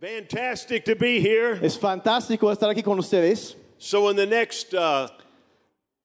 [0.00, 1.58] Fantastic to be here.
[1.62, 3.54] Es fantástico estar aquí con ustedes.
[3.78, 5.08] So, in the next uh,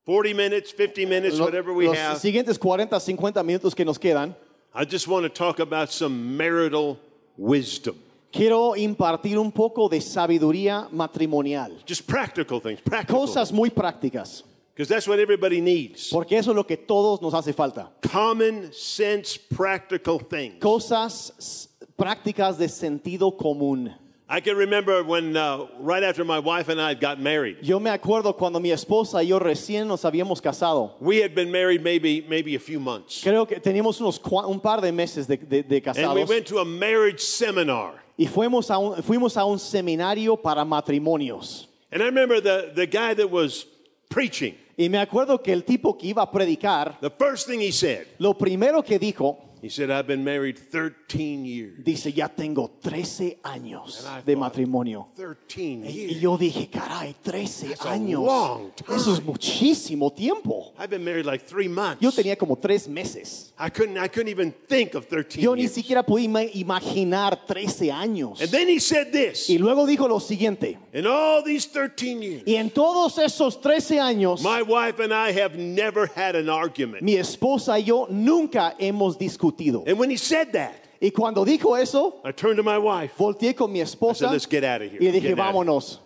[0.06, 3.98] 40 minutes, 50 minutes, Lo- whatever we Los have, siguientes 40, 50 minutos que nos
[3.98, 4.36] quedan,
[4.74, 7.00] I just want to talk about some marital
[7.38, 7.96] wisdom.
[8.34, 11.72] quiero impartir un poco de sabiduría matrimonial.
[11.86, 13.22] Just practical things, practical.
[13.22, 14.44] Cosas muy prácticas,
[14.74, 16.10] Because that's what everybody needs.
[16.10, 17.92] porque eso es lo que todos nos hace falta.
[18.12, 20.60] Common sense, practical things.
[20.60, 23.94] Cosas prácticas de sentido común.
[24.28, 27.92] I can remember when, uh, right after my wife and I got married, Yo me
[27.92, 30.94] acuerdo cuando mi esposa y yo recién nos habíamos casado.
[31.00, 33.22] we had been married maybe, maybe a few months.
[33.24, 36.48] Creo que teníamos unos un par de meses de, de- de And we casados went
[36.48, 38.02] to a marriage seminar.
[38.18, 41.68] y fuimos a, un, fuimos a un seminario para matrimonios.
[41.92, 43.68] And I remember the, the guy that was
[44.10, 47.72] preaching, Y me acuerdo que el tipo que iba a predicar, the first thing he
[47.72, 51.84] said, lo primero que dijo, he said, I've been married 13 years.
[51.84, 55.08] dice, ya tengo 13 años de thought, matrimonio.
[55.16, 58.24] 13 Y yo dije, caray, 13 That's a años.
[58.24, 58.96] long time.
[58.96, 60.74] Eso es muchísimo tiempo.
[60.78, 62.00] I've been married like three months.
[62.00, 63.54] Yo tenía como tres meses.
[63.58, 67.90] I couldn't, I couldn't even think of 13 Yo ni siquiera pude ima- imaginar 13
[67.92, 68.40] años.
[68.42, 72.44] And then he said this, Y luego dijo lo siguiente, in all these 13 years,
[72.46, 77.02] y en todos esos 13 años, my wife and I have never had an argument.
[77.02, 79.55] mi esposa y yo nunca hemos discutido.
[79.88, 83.14] And when he said that, Y cuando dijo eso, I turned to my wife.
[83.18, 85.00] volteé con mi I esposa said, let's get out of here.
[85.02, 86.00] y dije, out here." vámonos.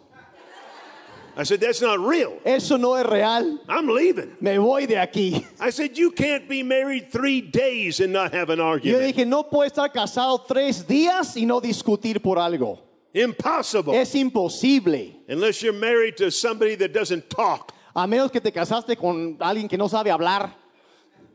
[1.38, 2.34] I said, that's not real.
[2.44, 3.60] Eso no es real.
[3.70, 4.36] I'm leaving.
[4.42, 5.46] Me voy de aquí.
[5.60, 9.16] I said, you can't be married three days and not have an Yo argument.
[9.16, 12.80] dije, no puedo estar casado tres días y no discutir por algo.
[13.14, 13.94] Impossible.
[13.96, 15.16] Es imposible.
[15.30, 17.72] Unless you're married to somebody that doesn't talk.
[17.96, 20.54] A menos que te casaste con alguien que no sabe hablar.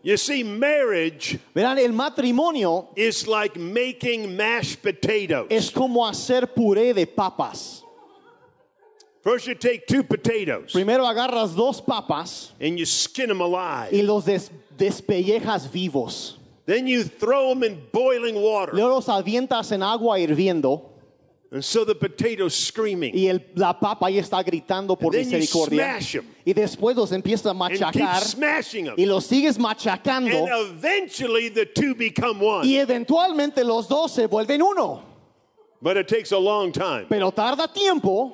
[0.04, 5.46] You see, marriage Verán, el matrimonio is like making mashed potatoes.
[5.50, 7.80] es como hacer puré de papas.
[9.22, 13.90] First, you take two potatoes Primero agarras dos papas and you skin them alive.
[13.92, 16.36] y los des- despellejas vivos.
[16.66, 18.72] Then you throw them in boiling water.
[18.74, 20.82] Luego los avientas en agua hirviendo
[21.54, 23.14] And so the potato's screaming.
[23.14, 26.00] y el- la papa ahí está gritando por And then you misericordia.
[26.00, 26.24] smash 'em.
[26.44, 28.94] Y después los empiezas a And keep machacar smashing them.
[28.98, 32.66] y los sigues machacando And eventually the two become one.
[32.66, 35.00] y eventualmente los dos se vuelven uno.
[35.80, 37.06] But it takes a long time.
[37.08, 38.32] Pero tarda tiempo.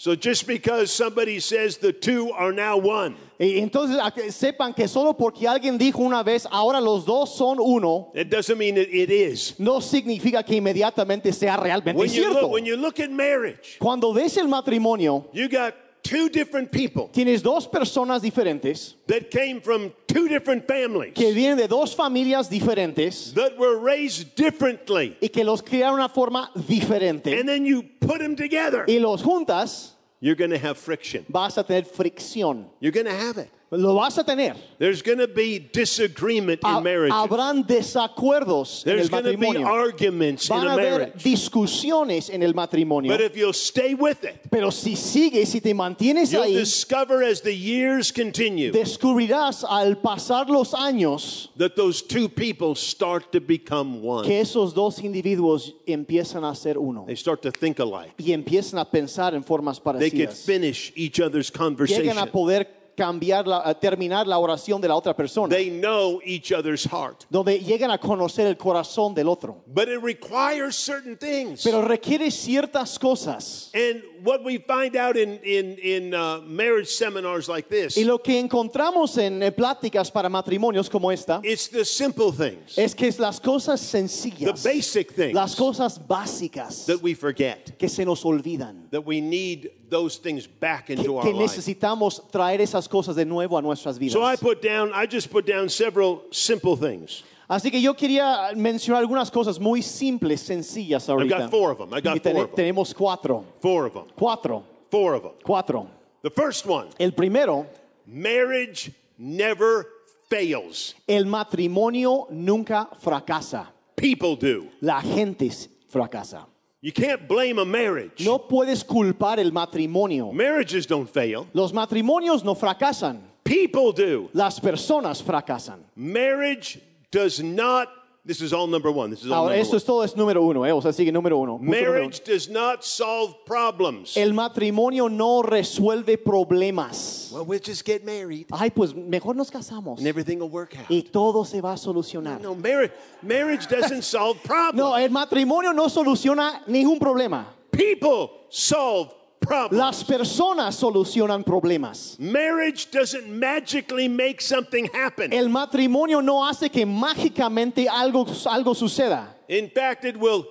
[0.00, 4.00] So just because somebody says the two are now one, entonces
[4.34, 8.56] sepan que solo porque alguien dijo una vez, ahora los dos son uno, it doesn't
[8.56, 9.60] mean that it is.
[9.60, 12.40] no significa que inmediatamente sea realmente When you, cierto.
[12.40, 17.08] look, when you look at marriage, Cuando ves el matrimonio, you got two different people
[17.12, 22.48] tienes dos personas diferentes that came from two different families que vienen de dos familias
[22.48, 25.16] diferentes that were raised differently.
[25.20, 28.84] y que los criaron de una forma diferente And then you put them together.
[28.88, 31.24] y los juntas, You're going to have friction.
[31.28, 32.66] vas a tener fricción.
[32.80, 33.50] You're going to have it.
[33.72, 34.56] Lo vas a tener.
[34.78, 37.12] There's going to be disagreement Ha- in marriage.
[37.12, 39.66] habrán desacuerdos en There's el going to be matrimonio.
[39.66, 41.22] arguments in Van a a haber marriage.
[41.22, 43.12] discusiones en el matrimonio.
[43.12, 47.22] But if you'll stay with it, Pero si sigues, si te mantienes you'll ahí, discover
[47.22, 53.40] as the years continue descubrirás al pasar los años that those two people start to
[53.40, 54.24] become one.
[54.26, 58.14] que esos dos individuos empiezan a ser uno They start to think alike.
[58.18, 60.44] y empiezan a pensar en formas They can parecidas.
[60.44, 62.18] finish each other's Llegan conversation.
[62.18, 66.52] a poder cambiar la, a terminar la oración de la otra persona, They know each
[66.52, 67.24] other's heart.
[67.30, 69.62] donde llegan a conocer el corazón del otro.
[69.66, 71.62] But it requires certain things.
[71.64, 73.70] Pero requiere ciertas cosas.
[73.72, 78.18] And what we find out in, in, in uh, marriage seminars like this, Y lo
[78.18, 83.08] que encontramos en eh, pláticas para matrimonios como esta it's the simple things, es que
[83.08, 88.04] es las cosas the sencillas, basic things las cosas básicas that we forget, que se
[88.04, 88.88] nos olvidan.
[88.90, 93.24] that we need those things back que, into our que necesitamos traer esas cosas de
[93.24, 94.12] nuevo a nuestras vidas.
[94.12, 97.24] So I put down, I just put down several simple things.
[97.48, 101.38] Así que yo quería mencionar algunas cosas muy simples, sencillas I've ahorita.
[101.40, 101.92] got four of them.
[101.92, 102.56] I got four of them.
[102.56, 104.04] tenemos cuatro, Four of them.
[104.16, 105.32] cuatro, Four of them.
[105.44, 105.88] cuatro.
[106.22, 107.66] The first one El primero,
[108.06, 109.86] marriage never
[110.28, 110.94] fails.
[111.08, 113.66] el matrimonio nunca fracasa.
[113.96, 114.68] People do.
[114.80, 115.50] La gente
[115.88, 116.46] fracasa.
[116.82, 118.24] You can't blame a marriage.
[118.24, 120.32] No puedes culpar el matrimonio.
[120.32, 121.46] Marriages don't fail.
[121.52, 123.20] Los matrimonios no fracasan.
[123.44, 124.30] People do.
[124.32, 125.80] Las personas fracasan.
[125.94, 126.80] Marriage
[127.10, 127.88] does not,
[128.24, 129.10] this is all number one.
[129.10, 129.76] This is all Ahora, number esto one.
[129.78, 130.72] es todo es número uno, ¿eh?
[130.72, 131.56] o sea, sigue número uno.
[131.58, 131.92] punto número uno.
[132.00, 134.16] Marriage does not solve problems.
[134.16, 137.30] El matrimonio no resuelve problemas.
[137.32, 140.90] Well, we'll just get married Ay, pues mejor nos casamos and everything will work out.
[140.90, 142.40] y todo se va a solucionar.
[142.40, 144.76] No, marriage, marriage doesn't solve problems.
[144.76, 147.46] No, el matrimonio no soluciona ningún problema.
[147.70, 149.14] People solve
[149.50, 149.72] problems.
[149.78, 152.18] Las personas solucionan problemas.
[152.18, 155.32] Marriage doesn't magically make something happen.
[155.32, 159.34] El matrimonio no hace que mágicamente algo, algo suceda.
[159.48, 160.46] In fact, it will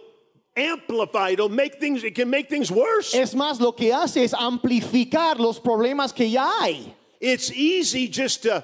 [0.56, 1.30] amplify.
[1.32, 2.04] It'll make things.
[2.04, 3.14] It can make things worse.
[3.14, 6.94] Es más, lo que hace es amplificar los problemas que ya hay.
[7.22, 8.64] It's easy just to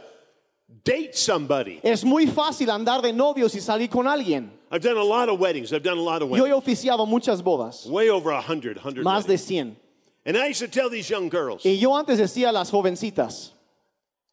[0.84, 1.80] date somebody.
[1.84, 4.52] Es muy fácil andar de novios y salir con alguien.
[4.72, 5.72] I've done a lot of weddings.
[5.72, 6.64] I've done a lot of Yo he weddings.
[6.64, 9.06] oficiado muchas bodas, Way over a hundred, hundred.
[9.06, 9.48] más de weddings.
[9.48, 9.76] 100.
[10.26, 13.52] And I used to tell these young girls Y yo antes decía a las jovencitas,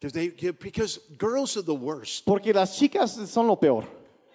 [0.01, 2.25] because they because girls are the worst.
[2.25, 3.85] porque las chicas son lo peor.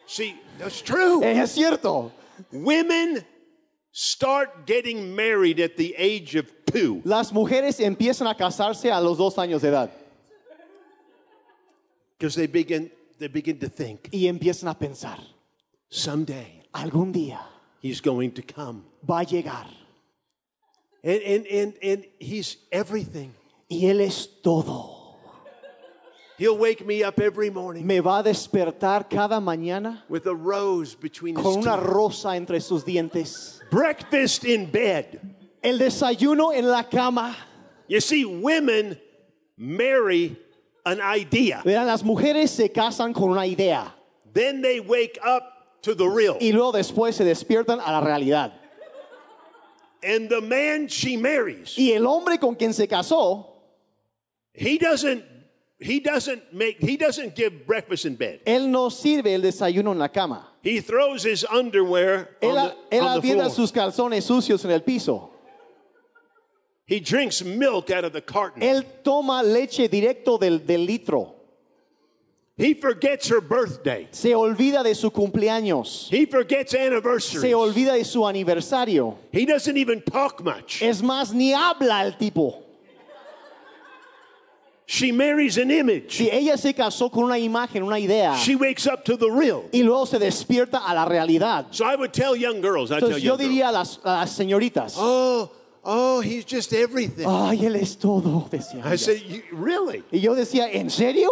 [0.06, 1.21] See, that's true.
[1.24, 2.12] Eh, Es cierto.
[2.51, 3.25] Women
[3.92, 7.01] start getting married at the age of two.
[7.04, 9.89] Las mujeres empiezan a casarse a los dos años de edad
[12.18, 15.19] Because they begin they begin to think y empiezan a pensar,
[15.89, 17.39] someday algún día
[17.81, 18.83] he's going to come.
[19.07, 19.68] va a llegar
[21.04, 23.34] And and and, and he's everything.
[23.70, 24.96] y Él es todo.
[26.38, 30.94] He'll wake me up every morning Me va a despertar cada mañana with a rose
[30.94, 31.86] between his con una teeth.
[31.90, 33.60] rosa entre sus dientes.
[33.72, 35.20] Breakfast in bed.
[35.64, 37.36] El desayuno en la cama.
[37.88, 39.00] You see, women
[39.58, 40.38] marry
[40.86, 41.64] an idea.
[41.66, 43.92] Verán, las mujeres se casan con una idea
[44.34, 46.38] Then they wake up to the real.
[46.40, 48.54] y luego después se despiertan a la realidad.
[50.04, 53.46] And the man she marries, Y el hombre con quien se casó,
[54.54, 55.24] he doesn't
[55.80, 58.40] he doesn't make he doesn't give breakfast in bed.
[58.46, 60.48] él no sirve el desayuno en la cama.
[60.62, 62.56] He throws his underwear on Él,
[62.90, 63.50] the, él on the floor.
[63.50, 65.32] sus calzones sucios en el piso.
[66.86, 68.62] He drinks milk out of the carton.
[68.62, 71.37] Él toma leche directo del, del litro.
[72.57, 74.07] He forgets her birthday.
[74.12, 76.09] Se olvida de su cumpleaños.
[76.09, 77.42] He forgets anniversaries.
[77.42, 79.15] Se olvida de su aniversario.
[79.31, 80.81] He doesn't even talk much.
[80.81, 82.63] Es más, ni habla el tipo.
[84.88, 86.13] She marries an image.
[86.18, 89.65] Si ella se casó con una imagen, una idea, She wakes up to the real.
[89.74, 91.68] y luego se despierta a la realidad.
[91.71, 94.21] So I would tell young girls, I tell Entonces yo young diría a las, a
[94.21, 95.51] las señoritas, oh,
[95.83, 97.25] oh, he's just everything.
[97.27, 100.04] ay, él es todo, decían I said, "You- really?
[100.09, 101.30] Y yo decía, ¿en serio?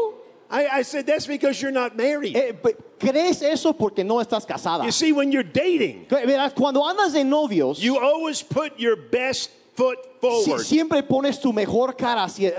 [0.50, 2.36] I, I said, that's because you're not married.
[2.36, 4.86] Eh, pe- ¿Crees eso porque no estás casada?
[4.86, 8.96] You see, when you're dating, Que- Verás, cuando andas de novios, you always put your
[8.96, 10.64] best foot si- forward.
[10.64, 12.50] siempre pones tu mejor cara, si-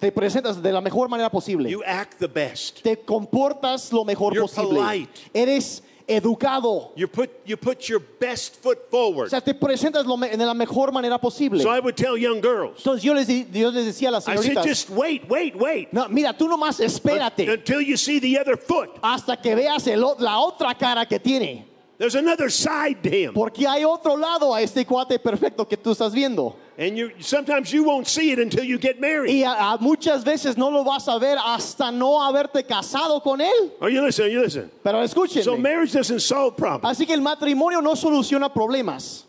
[0.00, 1.68] te presentas de la mejor manera posible.
[1.70, 2.82] You act the best.
[2.82, 4.80] te comportas lo mejor You're posible.
[4.80, 5.10] polite.
[5.32, 6.90] Eres educado.
[6.96, 9.30] You put, you put your best foot O forward.
[9.30, 11.62] sea, te presentas lo me- de la mejor manera posible.
[11.62, 14.36] So I would tell young girls, Entonces yo les, yo les decía a las I
[14.36, 15.92] said, señoritas, just wait, wait, wait.
[15.92, 18.90] no, mira, tú nomás espérate Until you see the other foot.
[19.02, 21.66] hasta que veas el o- la otra cara que tiene.
[21.98, 23.34] There's another side to him.
[23.34, 26.56] Porque hay otro lado a este cuate perfecto que tú estás viendo.
[26.80, 29.30] And you sometimes you won't see it until you get married.
[29.30, 33.40] Y a- a muchas veces no lo vas a ver hasta no haberte casado con
[33.40, 33.72] él.
[33.82, 34.28] Are you listening?
[34.28, 34.70] Are you listening?
[34.82, 35.06] Pero
[35.42, 36.98] So marriage doesn't solve problems.
[36.98, 39.24] Así que el matrimonio no soluciona problemas.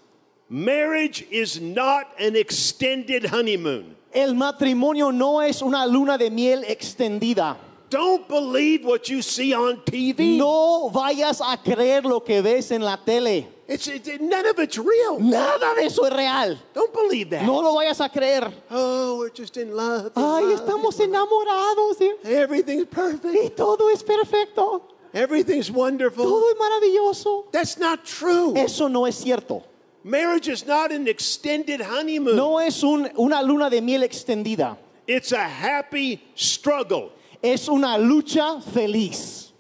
[0.50, 3.98] Marriage is not an extended honeymoon.
[4.14, 7.58] El matrimonio no es una luna de miel extendida.
[7.90, 10.38] Don't believe what you see on TV.
[10.38, 13.48] No vayas a creer lo que ves en la tele.
[13.74, 15.20] It's it, none of it's real.
[15.20, 16.58] Nada de eso es real.
[16.74, 17.44] Don't believe that.
[17.46, 18.52] No lo vayas a creer.
[18.70, 20.08] Oh, we're just in love.
[20.08, 23.56] in Ay, love, estamos in enamorados y, Everything's y perfect.
[23.56, 24.82] todo es perfecto.
[25.14, 26.24] Everything's wonderful.
[26.26, 27.52] Todo es maravilloso.
[27.52, 28.54] That's not true.
[28.58, 29.64] Eso no es cierto.
[30.04, 32.36] Marriage is not an extended honeymoon.
[32.36, 34.78] No es un- una luna de miel extendida.
[35.08, 37.12] It's a happy struggle.
[37.42, 39.51] Es una lucha feliz.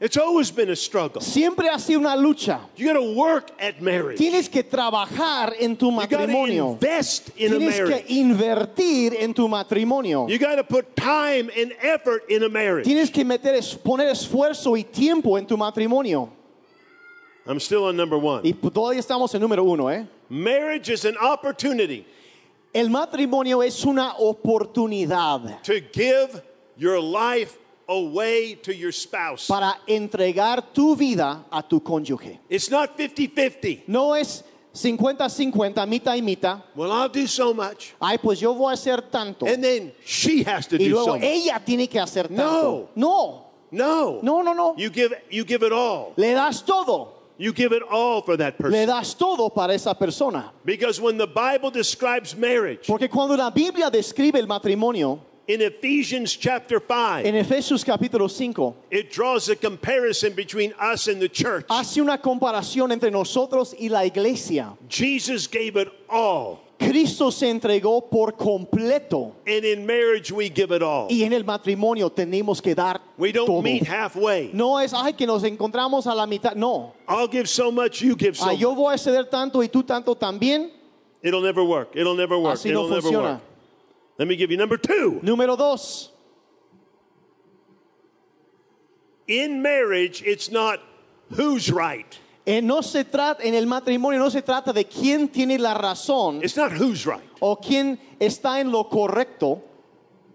[0.00, 1.20] It's always been a struggle.
[1.20, 2.60] Siempre ha sido una lucha.
[2.76, 4.16] You got to work at marriage.
[4.18, 6.72] Tienes que trabajar en tu You matrimonio.
[6.74, 8.06] invest in a Tienes que marriage.
[8.08, 10.28] invertir en tu matrimonio.
[10.28, 12.86] You got to put time and effort in a marriage.
[12.86, 16.30] Tienes que meter, poner esfuerzo y tiempo en tu matrimonio.
[17.44, 18.42] I'm still on number one.
[18.44, 20.06] Y todavía estamos en número uno, ¿eh?
[20.28, 22.04] Marriage is an opportunity
[22.72, 26.40] El matrimonio es una oportunidad to give
[26.76, 27.58] your life
[27.88, 29.46] away to your spouse.
[29.48, 32.38] para entregar tu vida a tu cónyuge.
[32.48, 33.84] It's not 50 50.
[33.88, 36.62] No es 50-50, mitad y mitad.
[36.76, 37.94] Well, I'll do so much.
[38.00, 39.46] Ay, pues yo voy a hacer tanto.
[39.46, 41.22] And then she has to Y do luego so much.
[41.24, 42.90] ella tiene que hacer tanto.
[42.94, 44.20] No, No.
[44.22, 44.74] no, no, no.
[44.76, 46.12] You give, you give it all.
[46.16, 47.14] Le das todo.
[47.38, 48.86] You give it all for that Le person.
[48.86, 50.52] das todo para esa persona.
[50.64, 56.36] Because when the Bible describes marriage, Porque cuando la Biblia describe el matrimonio, In Ephesians
[56.36, 61.64] chapter 5, En Efesios capítulo 5 it draws a comparison between us and the church.
[61.70, 64.76] hace una comparación entre nosotros y la iglesia.
[64.90, 66.60] Jesus gave it all.
[66.78, 71.08] Cristo se entregó por completo And in marriage, we give it all.
[71.10, 73.62] y en el matrimonio tenemos que dar We don't todo.
[73.62, 74.50] meet halfway.
[74.52, 76.56] No es, ay, que nos encontramos a la mitad.
[76.56, 76.92] No.
[77.08, 78.78] I'll give so much, you give so Ah, yo much.
[78.78, 80.70] voy a ceder tanto y tú tanto también.
[81.22, 81.96] It'll never work.
[81.96, 82.54] It'll never work.
[82.54, 83.32] Así no It'll never funciona.
[83.32, 83.42] work.
[84.18, 85.20] Let me give you number two.
[85.22, 86.10] Número dos.
[89.26, 90.80] In marriage, it's not
[91.36, 92.18] who's right.
[92.46, 96.42] Eh, no se trata, en el matrimonio no se trata de quién tiene la razón
[96.42, 97.20] It's not who's right.
[97.42, 99.60] o quién está en lo correcto,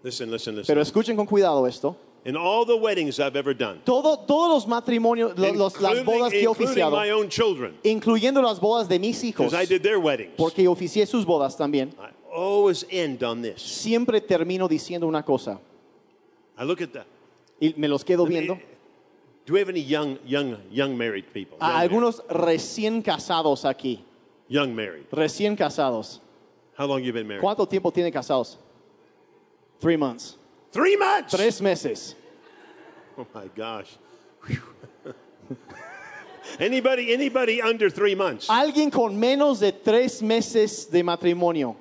[0.04, 0.68] Listen, listen, listen.
[0.76, 1.98] pero escuchen con cuidado esto.
[2.26, 6.06] In all the weddings I've ever done, Todo, todos los matrimonios, lo- los- las including,
[6.06, 9.56] bodas que he including oficiado, my own children, incluyendo las bodas de mis hijos, because
[9.56, 13.62] I did their weddings, porque oficié sus bodas también, I always end on this.
[13.62, 15.60] siempre termino diciendo una cosa
[16.58, 17.06] I look at that.
[17.60, 18.60] y me los quedo viendo.
[19.46, 21.58] Do we have any young, young, young married people?
[21.60, 24.06] Young, A algunos recién casados aquí, married.
[24.48, 25.06] young married.
[25.12, 26.20] recién casados.
[26.78, 27.42] How long you been married?
[27.44, 28.58] ¿Cuánto tiempo tienen casados?
[29.80, 30.38] Three months.
[30.72, 31.32] Three months.
[31.36, 32.16] Tres meses.
[33.18, 33.98] Oh my gosh.
[36.60, 38.48] Anybody, anybody under three months?
[38.48, 41.76] Alguien con menos de tres meses de matrimonio.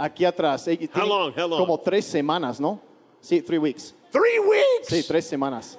[0.00, 0.66] Aquí atrás.
[0.68, 1.32] Eh, tiene long?
[1.36, 1.58] How long?
[1.60, 2.80] Como tres semanas, ¿no?
[3.20, 3.92] Sí, three weeks.
[4.10, 4.88] Three weeks.
[4.88, 5.76] Sí, tres semanas.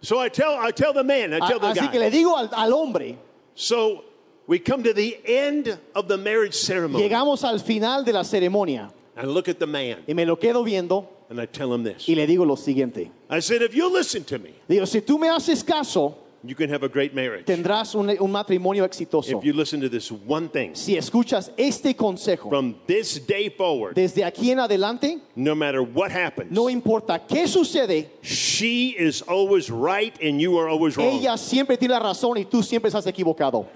[0.00, 1.88] So I tell, I tell the man, I tell the así guy.
[1.92, 3.16] que le digo al, al hombre,
[3.54, 4.04] So
[4.46, 7.02] we come to the end of the marriage ceremony.
[7.08, 10.62] llegamos al final de la ceremonia I look at the man y me lo quedo
[10.64, 12.06] viendo and I tell him this.
[12.08, 13.10] y le digo lo siguiente.
[13.30, 16.14] I said, if you listen to me, Digo, si tú me haces caso,
[16.46, 17.46] you can have a great marriage.
[17.46, 19.38] tendrás un, un matrimonio exitoso.
[19.38, 23.94] If you listen to this one thing, Si escuchas este consejo, from this day forward,
[23.94, 29.70] desde aquí en adelante, no matter what happens, no importa qué sucede, she is always
[29.70, 31.08] right and you are always wrong.
[31.08, 33.66] ella siempre tiene la razón y tú siempre estás equivocado.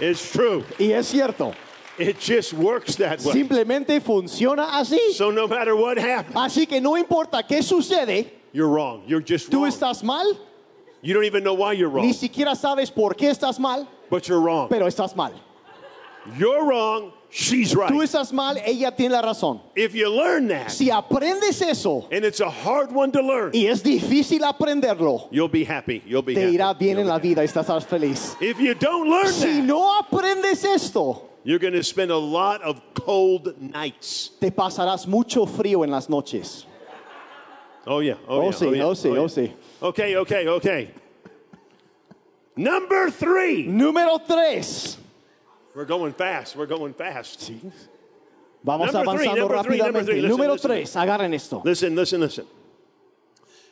[0.00, 0.64] It's true.
[0.78, 1.52] Y es cierto,
[1.98, 3.32] It just works that way.
[3.32, 5.12] simplemente funciona así.
[5.14, 9.02] So no matter what happens, Así que no importa qué sucede, you're wrong.
[9.06, 9.68] You're just tú wrong.
[9.70, 10.24] estás mal,
[11.00, 12.04] You don't even know why you're wrong.
[12.04, 14.68] ni siquiera sabes por qué estás mal, but you're wrong.
[14.68, 15.32] pero estás mal.
[16.36, 17.12] You're wrong.
[17.30, 17.88] She's right.
[17.90, 19.60] Tú estás mal, ella tiene la razón.
[19.76, 23.66] If you learn that, Si aprendes eso and it's a hard one to learn, y
[23.66, 26.02] es difícil aprenderlo, you'll be happy.
[26.06, 26.56] You'll be te happy.
[26.56, 28.34] irá bien You'll en la vida y estarás feliz.
[28.40, 32.62] If you don't learn Si that, no aprendes esto, you're going to spend a lot
[32.62, 34.30] of cold nights.
[34.40, 36.64] te pasarás mucho frío en las noches.
[37.88, 38.14] Oh yeah.
[38.28, 38.56] Oh, yeah.
[38.60, 38.84] oh, yeah.
[38.84, 39.52] oh, sí, oh, sí.
[39.80, 40.90] Okay, okay, okay.
[42.54, 43.66] Number three.
[43.66, 44.98] Número tres.
[45.74, 46.54] We're going fast.
[46.54, 47.50] We're going fast.
[48.62, 50.04] Vamos Number avanzando three, rápidamente.
[50.04, 50.20] three.
[50.20, 50.70] Listen, Número listen.
[50.70, 51.62] tres, agarren esto.
[51.64, 52.46] Listen, listen, listen.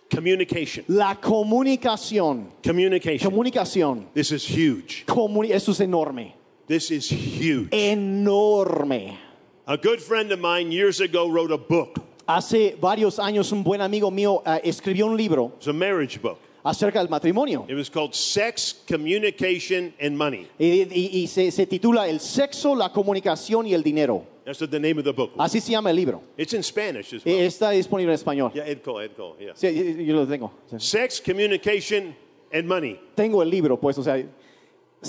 [0.09, 0.85] Communication.
[0.89, 2.53] La comunicación.
[2.63, 3.31] Communication.
[3.31, 4.07] Comunicación.
[4.15, 5.05] This is huge.
[5.07, 6.33] Comuni- eso es enorme.
[6.67, 7.71] This is huge.
[7.71, 9.19] Enorme.
[9.67, 11.99] A good friend of mine years ago wrote a book.
[12.27, 16.39] Hace varios años un buen amigo mío eh, escribió un libro It's a marriage book.
[16.65, 17.65] acerca del matrimonio.
[17.69, 20.49] It was called Sex, Communication, and Money.
[20.59, 24.25] Y, y- y se, se titula El sexo, la comunicación y el dinero.
[24.45, 25.33] That's the name of the book.
[25.39, 26.23] Así se llama el libro.
[26.37, 27.35] It's in Spanish as well.
[27.35, 28.53] Eh, Está disponible en español.
[28.53, 29.53] Yeah, Edco, Edco, yeah.
[29.55, 30.53] Sí, yo, yo lo tengo.
[30.71, 30.77] Sí.
[30.81, 32.15] Sex, Communication,
[32.53, 32.99] and Money.
[33.15, 34.15] Tengo el libro, pues, o sea,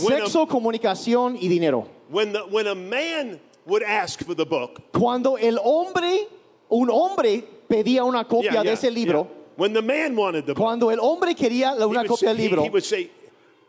[0.01, 0.25] Bueno.
[0.25, 1.87] sexo, comunicación y dinero.
[2.09, 6.27] When, the, when a man would ask for the book, Cuando el hombre,
[6.69, 9.53] un hombre pedía una copia yeah, de yeah, ese libro, yeah.
[9.57, 12.65] when the man wanted the book, cuando el hombre quería una copia del libro, he,
[12.67, 13.09] he would say,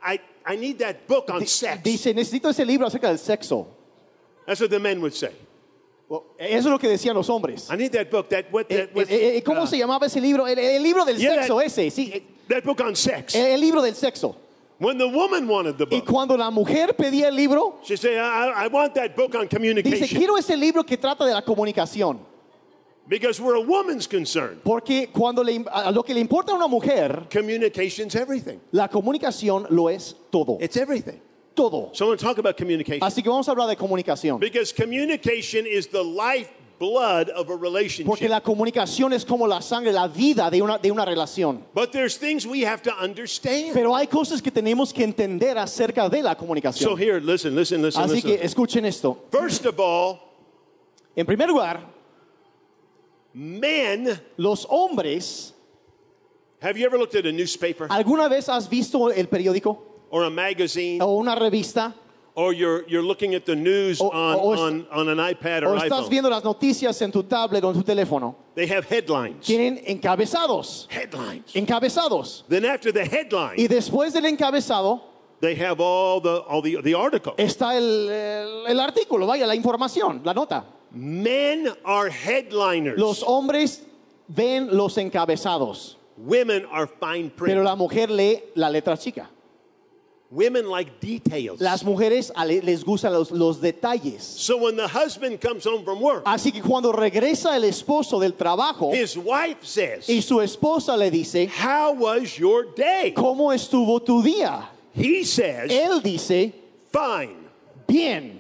[0.03, 1.83] I, I need that book on sex.
[1.83, 3.67] dice, necesito ese libro acerca del sexo.
[4.47, 5.33] That's what the men would say.
[6.39, 7.69] Eso es lo que decían los hombres.
[7.71, 10.07] I need that book, that, what, Eh, that, what, eh, eh, ¿Cómo uh, se llamaba
[10.07, 10.47] ese libro?
[10.47, 12.11] El, el libro del sexo, that- ese, sí.
[12.15, 13.35] eh, that book on sex.
[13.35, 14.35] El, el libro del sexo.
[14.79, 18.17] When the woman wanted the Y book, cuando la mujer pedía el libro, she said,
[18.17, 20.09] I, I want that book on dice, communication.
[20.09, 22.21] quiero ese libro que trata de la comunicación.
[23.09, 26.69] Because where a woman's concerned, Porque cuando le, a lo que le importa a una
[26.69, 28.59] mujer, communication's everything.
[28.73, 30.59] la comunicación lo es todo.
[30.61, 31.21] It's everything.
[31.55, 31.91] Todo.
[31.95, 33.01] So I want to talk about communication.
[33.03, 34.39] Así que vamos a hablar de comunicación.
[34.39, 38.29] Because communication is the lifeblood of a Porque relationship.
[38.31, 41.65] la comunicación es como la sangre, la vida de una, de una relación.
[41.75, 43.73] But there's things we have to understand.
[43.73, 46.97] Pero hay cosas que tenemos que entender acerca de la So comunicación.
[46.99, 49.17] here, listen, listen, listen, Así que escuchen esto.
[49.33, 50.21] First of all,
[51.17, 51.81] En primer lugar,
[53.35, 55.55] men, los hombres,
[56.61, 59.79] have you ever looked at a newspaper ¿alguna vez has visto el periódico
[60.11, 61.95] or a magazine o una revista
[62.35, 65.71] or you're, you're looking at the news O- on, o on, on an iPad o
[65.71, 66.09] or estás iPhone.
[66.11, 69.45] viendo las noticias en tu tablet o en tu teléfono, They have headlines.
[69.45, 70.87] tienen encabezados.
[70.91, 71.53] Headlines.
[71.55, 72.45] Encabezados.
[72.49, 75.03] Then after the headline, Y después del encabezado
[75.41, 77.35] they have all the all the, the article.
[77.37, 80.65] está el, el- el artículo, vaya, la información, la nota.
[80.93, 82.99] Men are headliners.
[82.99, 83.83] Los hombres
[84.29, 87.55] ven los encabezados, Women are fine print.
[87.55, 89.29] pero la mujer lee la letra chica.
[90.31, 91.59] Women like details.
[91.59, 92.31] Las mujeres
[92.63, 94.21] les gustan los, los detalles.
[94.21, 98.33] So when the husband comes home from work, Así que cuando regresa el esposo del
[98.35, 103.15] trabajo his wife says, y su esposa le dice, How was your day?
[103.17, 104.69] ¿cómo estuvo tu día?
[104.95, 106.53] He says, Él dice,
[106.93, 107.37] Fine.
[107.87, 108.38] bien.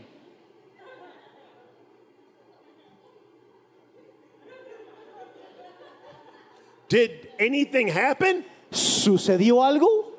[6.88, 8.44] Did anything happen?
[8.70, 10.12] ¿Sucedió algo?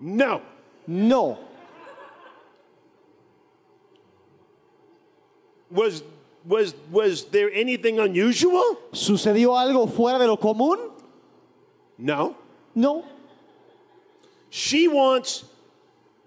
[0.00, 0.42] No.
[0.86, 1.38] No.
[5.70, 6.02] Was
[6.44, 8.78] was was there anything unusual?
[8.92, 10.90] ¿Sucedió algo fuera de lo común?
[11.98, 12.36] No.
[12.74, 13.04] No.
[14.50, 15.44] She wants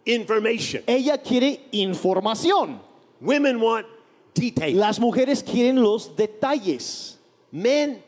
[0.06, 0.84] information.
[0.88, 2.80] Ella quiere información.
[3.22, 3.88] Women want
[4.34, 4.76] details.
[4.76, 7.18] Las mujeres quieren los detalles.
[7.52, 8.02] Men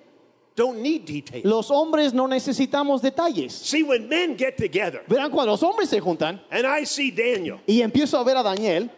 [0.58, 1.46] don't need details.
[1.46, 3.54] Los hombres no necesitamos detalles.
[3.54, 7.60] See, when men get together Verán, cuando los hombres se juntan and I see Daniel,
[7.68, 8.90] y empiezo a ver a Daniel,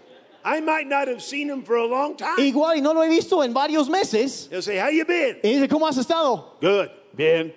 [0.44, 2.38] I might not have seen him for a long time.
[2.40, 5.38] igual y no lo he visto en varios meses, He'll say, How you been?
[5.44, 6.56] y dice, ¿cómo has estado?
[6.62, 6.90] Good.
[7.14, 7.54] Bien.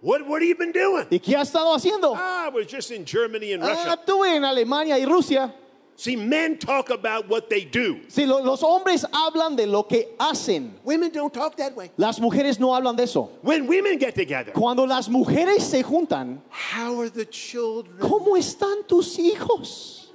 [0.00, 1.06] What what have you been doing?
[1.10, 2.14] ¿Y qué has estado haciendo?
[2.14, 3.96] Ah, I was just in Germany and Ah, Russia.
[3.98, 5.52] estuve en Alemania y Rusia.
[6.00, 7.96] See, men talk about what they do.
[8.06, 10.70] Sí, lo- los hombres hablan de lo que hacen.
[10.84, 11.90] Women don't talk that way.
[11.96, 13.28] Las mujeres no hablan de eso.
[13.42, 17.98] When women get together, Cuando las mujeres se juntan, how are the children?
[17.98, 20.07] ¿cómo están tus hijos?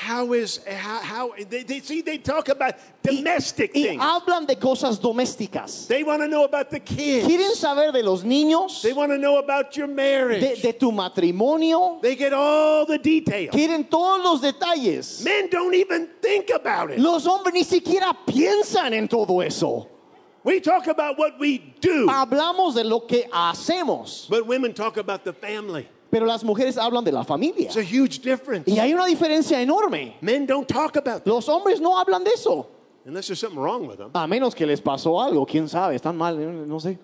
[0.00, 4.02] How is how, how they, they see they talk about domestic Y things.
[4.02, 5.86] hablan de cosas domésticas.
[5.86, 7.26] They want to know about the kids.
[7.28, 10.40] Quieren saber de los niños, They want to know about your marriage.
[10.40, 12.00] de, de tu matrimonio.
[12.02, 13.54] they get all the details.
[13.54, 15.22] Quieren todos los detalles.
[15.24, 16.98] Men don't even think about it.
[16.98, 19.88] Los hombres ni siquiera piensan en todo eso.
[20.44, 25.22] We talk about what we do, Hablamos de lo que hacemos, but women talk about
[25.22, 25.88] the family.
[26.12, 27.68] Pero las mujeres hablan de la familia.
[27.70, 28.70] It's a huge difference.
[28.70, 30.16] Y hay una diferencia enorme.
[30.20, 32.66] Men don't talk about Los hombres no hablan de eso.
[33.06, 34.10] unless there's something wrong with them.
[34.12, 36.36] A menos que les pasó algo, quién sabe, están mal,
[36.68, 36.98] no sé.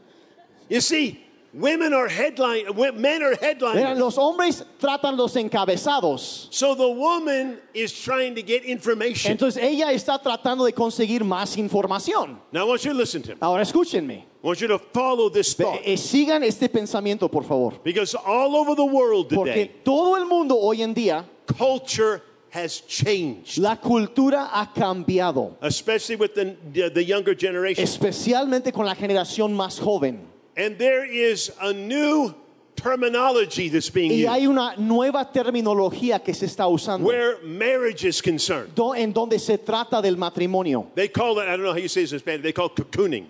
[0.68, 2.64] You see, women are headline,
[3.00, 3.98] men are headliners.
[3.98, 6.48] los hombres tratan los encabezados.
[6.52, 9.32] So the woman is trying to get information.
[9.32, 12.38] Entonces ella está tratando de conseguir más información.
[12.52, 13.37] Now I want you to listen to me.
[13.40, 14.24] Ahora escúchenme.
[14.42, 15.80] I want you to follow this thought.
[15.84, 17.80] Eh, sigan este pensamiento, por favor.
[17.82, 23.58] Because all over the world Porque todo el mundo hoy en día, culture has changed,
[23.58, 25.56] la cultura ha cambiado.
[25.61, 27.82] especially with the, the, the younger generation.
[27.82, 30.38] Especialmente con la generación más joven.
[30.59, 32.35] And there is a new
[32.75, 37.05] terminology that's being Y used hay una nueva terminología que se está usando.
[37.07, 38.75] where marriage is concerned.
[38.75, 40.90] do- En donde se trata del matrimonio.
[40.94, 42.75] They call it, I don't know how you say this in Spanish, they call it
[42.77, 43.27] cocooning,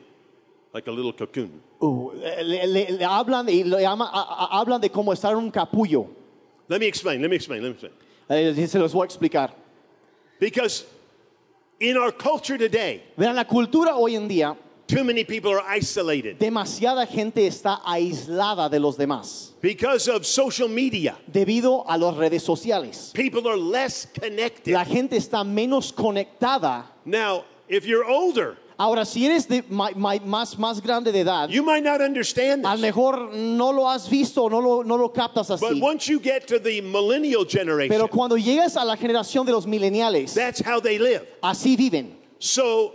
[0.73, 1.61] like a little cocoon.
[1.81, 2.09] Uh,
[2.43, 5.51] le, le- le hablan, y le llama- a- a- hablan de cómo estar en un
[5.51, 6.09] capullo.
[6.69, 7.93] Let me explain, let me explain, let me explain.
[8.31, 9.51] Eh, se los voy a explicar.
[10.38, 10.85] Because
[11.81, 14.57] in our culture today, Vean, la cultura hoy en día,
[14.88, 20.68] too many people are isolated demasiada gente está aislada de los demás because of social
[20.68, 21.16] media.
[21.31, 23.12] debido a las redes sociales.
[23.14, 24.72] People are less connected.
[24.72, 26.85] La gente está menos conectada.
[27.05, 31.48] Now, if you're older, Ahora, si eres de ma- ma- más, más grande de edad,
[31.51, 32.81] you might not understand a lo this.
[32.83, 35.81] mejor no lo has visto o no lo, no lo captas But así.
[35.83, 39.66] once you get to the millennial generation, Pero cuando llegas a la generación de los
[39.66, 41.27] millennials, that's how they live.
[41.42, 42.14] así viven.
[42.38, 42.94] So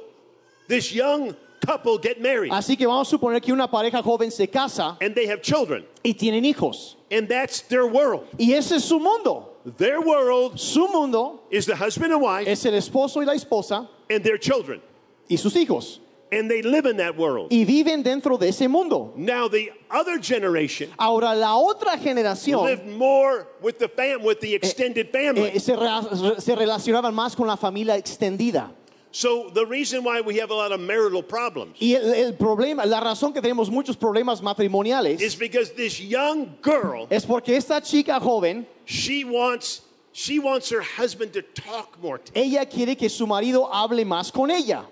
[0.69, 4.47] this young couple get married Así que vamos a suponer que una pareja joven se
[4.47, 6.95] casa and they have children, y tienen hijos.
[7.11, 8.25] and that's their world.
[8.39, 9.49] Y ese es su mundo.
[9.77, 13.87] Their world Su mundo is the husband and wife es el esposo y la esposa
[14.09, 14.81] and their children,
[15.29, 15.99] y sus hijos.
[16.33, 17.47] and they live in that world.
[17.53, 19.13] Y viven dentro de ese mundo.
[19.15, 24.55] Now the other generation Ahora, la otra generación lived more with the fam, with the
[24.55, 25.51] extended family.
[25.53, 28.71] eh, se, re- se relacionaban más con la familia extendida.
[29.15, 32.83] So the reason why we have a lot of marital problems Y el, el problema,
[32.83, 37.79] la razón que tenemos muchos problemas matrimoniales is because this young girl, es porque esta
[37.79, 39.81] chica joven, she wants
[40.13, 42.17] she wants her husband to talk more.
[42.17, 44.85] To ella quiere que su marido hable más con ella.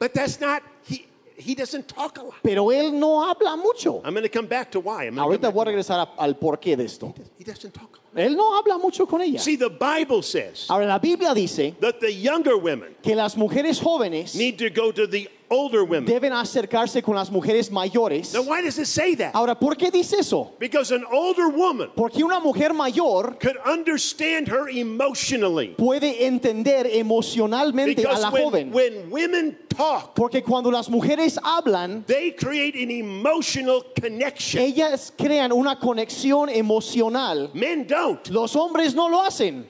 [0.00, 2.34] But that's not he he doesn't talk a lot.
[2.42, 4.00] pero él no habla mucho.
[4.04, 5.04] I'm going to come back to why.
[5.04, 7.12] I'm gonna Ahorita come voy a back regresar a- al porqué de esto.
[7.16, 7.96] to- He doesn't talk.
[7.96, 8.07] a lot.
[8.20, 9.38] Él no habla mucho con ella.
[9.38, 13.80] See, the Bible says Ahora la Biblia dice that the younger women que las mujeres
[13.80, 16.04] jóvenes need to go to the older women.
[16.04, 18.32] deben acercarse con las mujeres mayores.
[18.34, 19.32] Now, why does it say that?
[19.34, 20.52] Ahora, ¿por qué dice eso?
[20.58, 25.74] Because an older woman Porque una mujer mayor could understand her emotionally.
[25.76, 28.72] puede entender emocionalmente a la when, joven.
[28.72, 34.62] when women talk, Porque cuando las mujeres hablan, they create an emotional connection.
[34.62, 37.50] ellas crean una conexión emocional.
[37.54, 39.64] Men don't, Los hombres no lo hacen,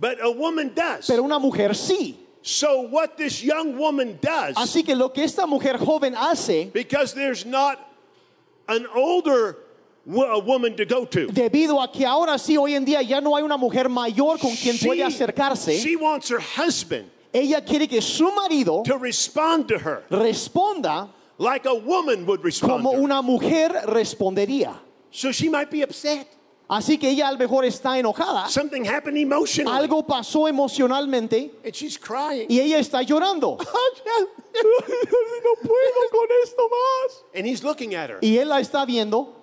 [0.00, 1.06] but a woman does.
[1.06, 2.16] pero una mujer sí.
[2.42, 7.12] So, what this young woman does, Así que lo que esta mujer joven hace, because
[7.14, 7.78] there's not
[8.68, 9.56] an older
[10.06, 13.36] a woman to go to, debido a que ahora sí, hoy en día ya no
[13.36, 18.00] hay una mujer mayor con quien puede acercarse, she wants her husband ella quiere que
[18.00, 23.70] su marido to respond to her responda like a woman would respond como una mujer
[23.86, 24.74] respondería.
[25.10, 26.26] So she might be upset.
[26.70, 29.74] Así que ella a lo mejor está enojada, Something happened emotionally.
[29.74, 32.46] algo pasó emocionalmente And she's crying.
[32.50, 33.56] y ella está llorando.
[33.58, 37.24] no puedo con esto más.
[37.34, 38.18] And he's looking at her.
[38.20, 39.34] Y él la está viendo.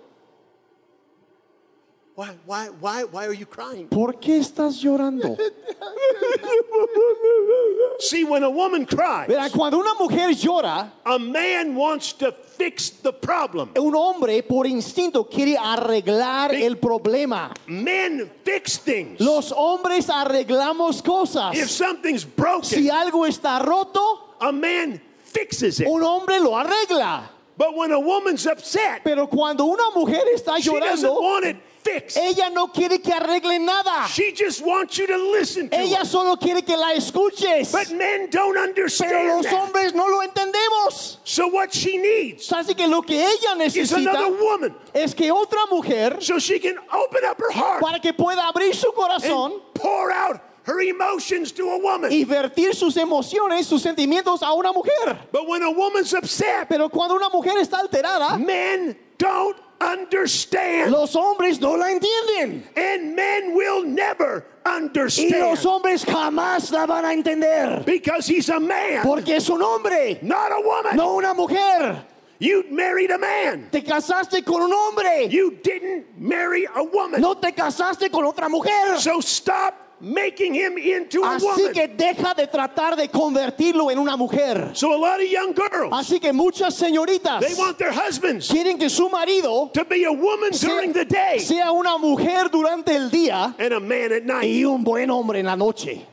[2.16, 3.88] Why, why, why, why are you crying?
[3.90, 5.36] ¿Por qué estás llorando?
[8.00, 12.90] See, when a woman cries, Verá, cuando una mujer llora, a man wants to fix
[13.02, 13.72] the problem.
[13.78, 17.52] un hombre por instinto quiere arreglar Big- el problema.
[17.68, 19.20] Men fix things.
[19.20, 21.70] Los hombres arreglamos If cosas.
[21.70, 25.88] something's broken, Si algo está roto, a man fixes it.
[25.88, 27.30] un hombre lo arregla.
[27.58, 31.56] But when a woman's upset, Pero cuando una mujer está she doesn't llorando, want it
[31.86, 32.18] fixed.
[32.18, 34.08] ella no quiere que arregle nada.
[34.08, 36.06] She just wants you to listen to Ella her.
[36.06, 37.72] solo quiere que la escuches.
[37.72, 39.54] But men don't Pero understand los that.
[39.54, 41.18] hombres no lo entendemos.
[41.24, 45.32] So what she needs Así que lo que ella is another necesita woman es que
[45.32, 49.62] otra mujer, so she can open up her heart para que pueda abrir su corazón
[49.74, 52.12] pour out her emotions to a woman.
[52.12, 55.20] y vertir sus emociones, sus sentimientos a una mujer.
[55.32, 60.92] But when a woman's upset, Pero cuando una mujer está alterada, men don't understand.
[60.92, 62.64] los hombres no la entienden.
[62.76, 65.40] And men will never Y understand.
[65.40, 67.84] los hombres jamás la van a entender.
[67.86, 70.96] Because he's a man, Porque es un hombre, not a woman.
[70.96, 72.04] no una mujer.
[72.38, 73.70] You married a man.
[73.72, 75.30] Te casaste con un hombre.
[75.30, 77.22] You didn't marry a woman.
[77.22, 78.98] No te casaste con otra mujer.
[79.00, 81.74] So stop making him into a Así woman.
[81.74, 84.72] que deja de tratar de convertirlo en una mujer.
[84.74, 88.78] So a lot of young girls, Así que muchas señoritas they want their husbands quieren
[88.78, 92.96] que su marido to be a woman during the day sea, sea una mujer durante
[92.96, 94.44] el día and a man at night.
[94.50, 96.06] y un buen hombre en la noche.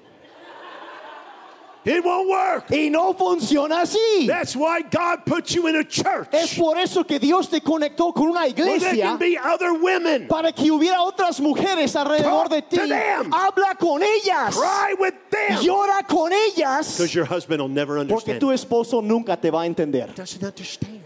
[1.85, 2.71] It won't work.
[2.71, 4.27] Y no funciona así.
[4.29, 8.15] That's why God put you in a church Es por eso que Dios te conectó
[8.15, 10.29] con una where there iglesia can be other women.
[10.29, 12.77] para que hubiera otras mujeres alrededor Talk de ti.
[12.77, 13.33] to them.
[13.33, 14.55] Habla con ellas.
[14.57, 15.59] Cry with them.
[15.61, 16.97] Llora con ellas.
[16.97, 18.41] Because your husband will never Porque understand.
[18.41, 20.07] tu esposo nunca te va a entender.
[20.15, 21.01] doesn't understand.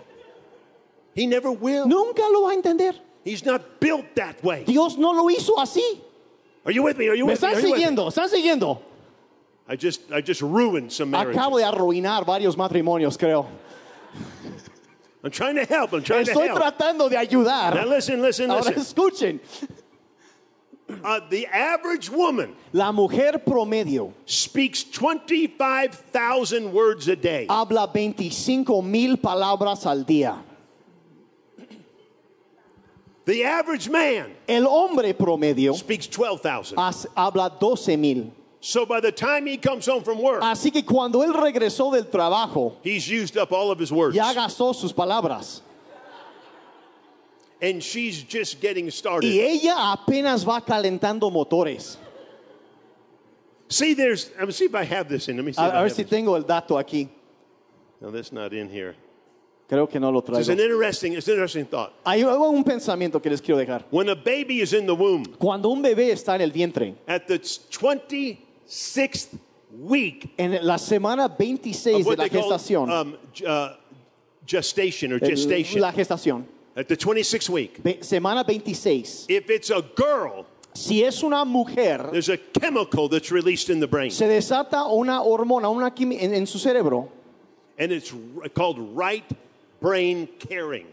[1.15, 1.87] He never will.
[1.89, 2.93] Nunca lo va a entender.
[3.25, 4.65] He's not built that way.
[4.65, 6.01] Dios no lo hizo así.
[6.67, 7.09] Are you with me?
[7.09, 7.49] Are you with me?
[7.49, 7.71] están me?
[7.71, 8.83] siguiendo, están siguiendo.
[9.69, 11.37] I just I just ruined some marriages.
[11.41, 13.47] Acabo de arruinar varios matrimonios, creo.
[15.25, 15.93] I'm trying to help.
[15.93, 16.61] I'm trying to Estoy help.
[16.61, 17.87] tratando de Now ayudar.
[17.89, 18.83] listen, listen, Ahora listen.
[18.95, 19.41] escuchen.
[21.03, 27.47] Uh, the average woman La mujer promedio speaks 25,000 words a day.
[27.51, 30.39] habla 25 mil palabras al día.
[33.25, 36.79] The average man El hombre promedio speaks 12,000.
[36.79, 38.33] has- habla 12 mil.
[38.67, 42.07] So by the time he comes home from work, Así que cuando él regresó del
[42.07, 44.17] trabajo, he's used up all of his words.
[44.17, 45.61] ya gastó sus palabras.
[47.63, 49.29] And she's just getting started.
[49.29, 51.97] Y ella apenas va calentando motores.
[53.69, 55.37] See, there's, let me see if I have this in.
[55.37, 57.09] Let me see A, ver si tengo el dato aquí.
[58.01, 58.97] No, that's not in here.
[59.71, 60.61] Creo que no lo It's an traigo.
[60.61, 61.93] interesting, it's an interesting thought.
[62.05, 63.85] Hay un pensamiento que les quiero dejar.
[63.91, 67.29] When a baby is in the womb, Cuando un bebé está en el vientre, at
[67.29, 67.39] the
[68.67, 69.39] 26th
[69.79, 73.75] week en la semana 26 of de what la they call gestación, um, g- uh,
[74.47, 76.45] gestation or gestation, la gestación,
[76.77, 82.09] at the 26th week, ve- semana 26, if it's a girl, si es una mujer,
[82.13, 86.35] there's a chemical that's released in the brain, se desata una hormona una quimi- en,
[86.35, 87.11] en su cerebro.
[87.79, 89.25] And it's r- called right
[89.81, 90.87] brain caring.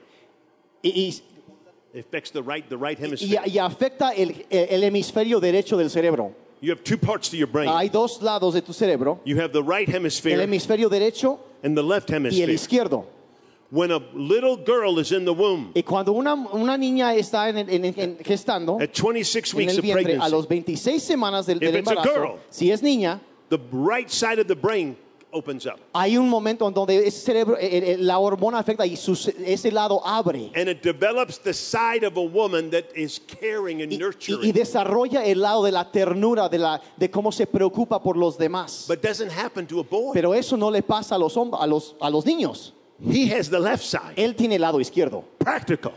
[0.84, 1.22] y, y-
[1.96, 3.42] It affects the right, the right y- hemisphere.
[3.46, 6.34] y afecta el, el hemisferio derecho del cerebro.
[6.64, 7.68] You have two parts to your brain.
[7.68, 11.40] Hay dos lados de tu cerebro, You have the right hemisphere el hemisphere hemisferio derecho
[11.62, 12.54] and the left y el hemisphere.
[12.54, 13.06] izquierdo.
[13.70, 17.58] when a little girl is in the womb Y cuando una, una niña está en,
[17.70, 21.46] en- en- gestando at 26 en weeks el of vientre a pregnancy, los 26 semanas
[21.48, 22.40] del, If del it's a embarazo, girl.
[22.50, 24.96] si es niña, the right side of the brain
[25.34, 28.96] opens up hay un momento en donde ese cerebro, eh, eh, la hormona afecta y
[28.96, 33.82] su- ese lado abre and it develops the side of a woman that is caring
[33.82, 37.46] and y, nurturing, y desarrolla el lado de la ternura, de, la, de cómo se
[37.48, 38.86] preocupa por los demás.
[38.88, 40.12] but doesn't happen to a boy.
[40.14, 42.74] Pero eso no le pasa a los, a los, a los niños.
[43.06, 45.92] he has the left side, Él tiene el lado izquierdo, practical.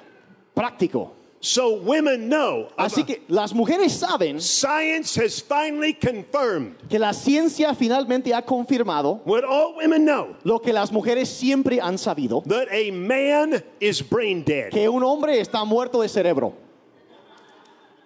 [0.55, 1.12] práctico.
[1.40, 2.68] So women know.
[2.77, 9.20] Así que las mujeres saben Science has finally confirmed que la ciencia finalmente ha confirmado
[9.25, 14.01] what all women know lo que las mujeres siempre han sabido, that a man is
[14.03, 14.70] brain dead.
[14.70, 16.55] que un hombre está muerto de cerebro.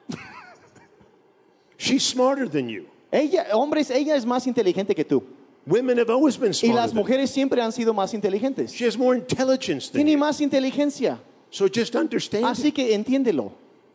[1.79, 2.87] She's smarter than you.
[3.13, 5.23] Ella, hombres, ella es más inteligente que tú.
[5.67, 6.75] Women have always been Y smarter.
[6.75, 7.03] las than you.
[7.05, 8.73] mujeres siempre han sido más inteligentes.
[8.73, 10.19] She has more intelligence than Tiene you.
[10.19, 11.19] más inteligencia.
[11.51, 12.45] So just understand.
[12.45, 13.53] Así que entiéndelo.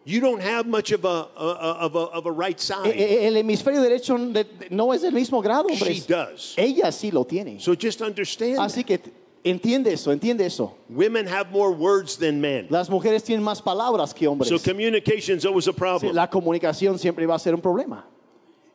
[0.08, 2.94] You don't have much of a, of a, of a right side.
[2.96, 6.54] El hemisferio derecho de- de- no es del mismo grado, She does.
[6.58, 7.60] Ella sí lo tiene.
[7.60, 8.60] So just understand.
[8.60, 9.00] Así que
[9.44, 10.76] entiende eso, entiende eso.
[10.90, 12.68] Women have more words than men.
[12.70, 14.48] Las mujeres tienen más palabras que hombres.
[14.50, 16.14] So communication is always a problem.
[16.14, 18.04] La comunicación siempre va a ser un problema.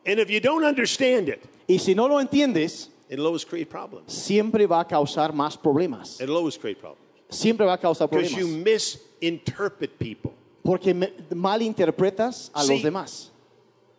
[0.05, 1.39] And if you don't understand it,
[1.69, 4.11] Y si no lo entiendes, it'll always create problems.
[4.11, 6.19] siempre va a causar más problemas.
[6.19, 6.99] It'll always create problems.
[7.31, 8.99] Siempre va a causar Because you problemas.
[9.21, 10.31] misinterpret people.
[10.63, 12.69] Porque me- malinterpretas a Sí.
[12.73, 13.29] los demás.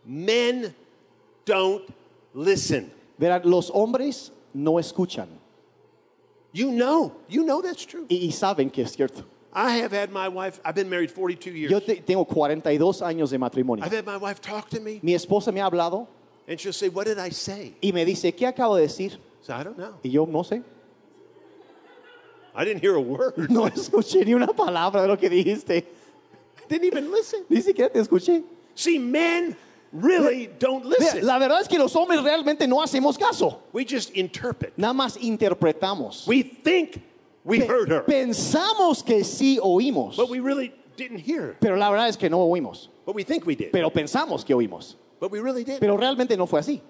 [0.05, 0.75] Men
[1.45, 1.83] don't
[2.35, 2.91] listen.
[3.19, 5.29] Verán, los hombres no escuchan
[6.53, 8.05] You know, you know that's true.
[8.09, 9.25] y, y saben que es cierto.
[9.55, 11.71] I have had my wife, I've been married 42 years.
[11.71, 13.85] Yo te- tengo 42 años de matrimonio.
[13.85, 16.07] I've had my wife talk to me, Mi esposa me ha hablado
[16.47, 17.75] and she'll say, What did I say?
[17.83, 19.19] y me dice, ¿qué acabo de decir?
[19.43, 19.95] So I don't know.
[20.05, 20.63] Y yo no sé.
[22.55, 23.35] I didn't hear a word.
[23.51, 25.85] No escuché ni una palabra de lo que dijiste.
[26.69, 27.45] didn't even listen.
[27.49, 28.43] Ni siquiera te escuché.
[28.75, 29.57] See, men
[29.93, 31.25] really don't listen.
[31.27, 33.61] La verdad es que los hombres realmente no hacemos caso.
[33.73, 34.73] We just interpret.
[34.77, 36.27] Nada más interpretamos.
[36.27, 37.03] We think
[37.45, 41.91] we Pe- heard her, Pensamos que sí oímos, but we really didn't hear pero la
[41.91, 42.89] verdad es que no oímos.
[43.05, 43.73] But we think we did.
[43.73, 44.95] Pero pensamos que oímos.
[45.21, 45.81] But we really did.
[45.81, 46.81] Pero realmente no fue así.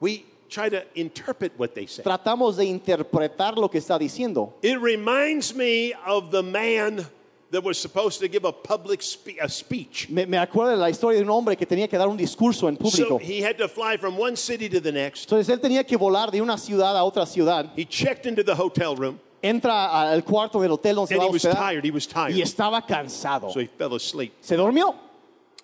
[0.00, 2.02] We try to interpret what they say.
[2.02, 4.54] Tratamos de interpretar lo que está diciendo.
[4.62, 7.06] It reminds me of the man
[7.50, 10.08] that was supposed to give a public spe- a speech.
[10.10, 12.68] Me, me acuerdo de la historia de un hombre que tenía que dar un discurso
[12.68, 13.08] en público.
[13.08, 15.28] So he had to fly from one city to the next.
[15.30, 17.72] Entonces él tenía que volar de una ciudad a otra ciudad.
[17.76, 21.26] He checked into the hotel room Entra al cuarto del hotel donde se and va
[21.26, 21.84] he a was hospedar tired.
[21.84, 22.34] He was tired.
[22.34, 23.50] y estaba cansado.
[23.52, 24.32] So he fell asleep.
[24.40, 24.94] Se durmió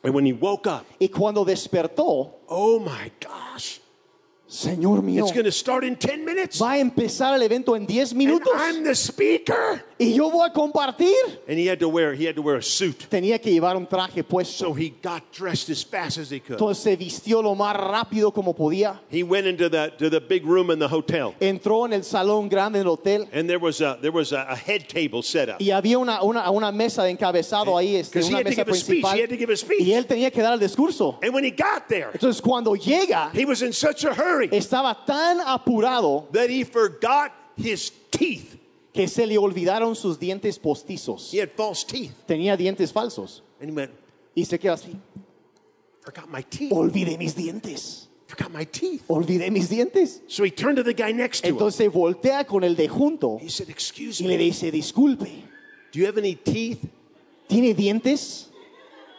[0.05, 3.79] And when he woke up, y cuando despertó, oh my gosh,
[4.53, 6.61] Señor mío, it's going to start in 10 minutes.
[6.61, 9.83] va a empezar el evento en 10 And minutos I'm the speaker.
[10.03, 11.15] Y yo voy a compartir.
[11.49, 13.07] And he had to wear he had to wear a suit.
[13.09, 14.67] Tenía que llevar un traje puesto.
[14.67, 16.59] So he got dressed as fast as he could.
[16.59, 19.01] Entonces se vistió lo más rápido como podía.
[19.11, 21.35] He went into the to the big room in the hotel.
[21.41, 24.57] Entró en el salón grande del hotel And there was a there was a, a
[24.57, 25.57] head table set up.
[25.61, 28.73] y había una, una, una mesa de encabezado ahí, este, una had to mesa give
[28.73, 28.87] a speech.
[29.03, 29.17] principal.
[29.17, 29.81] He had to give a speech.
[29.81, 31.19] Y él tenía que dar el discurso.
[31.23, 34.97] And when he got there, Entonces cuando llega, he was in such a hurry estaba
[35.07, 38.59] tan apurado that he forgot his teeth.
[38.93, 41.33] Que se le olvidaron sus dientes postizos.
[41.33, 42.13] He had false teeth.
[42.27, 43.43] Tenía dientes falsos.
[43.61, 43.91] And he went,
[44.35, 44.97] Y se quedó así.
[46.03, 46.73] forgot my teeth.
[46.73, 48.09] Olvidé mis dientes.
[48.27, 49.03] Forgot my teeth.
[49.09, 50.21] Olvidé mis dientes.
[50.27, 51.55] So he turned to the guy next to him.
[51.55, 55.29] Entonces voltea con el de junto He said, Excuse y le me, dice, disculpe,
[55.93, 56.81] do you have any teeth?
[57.49, 58.49] ¿tiene dientes?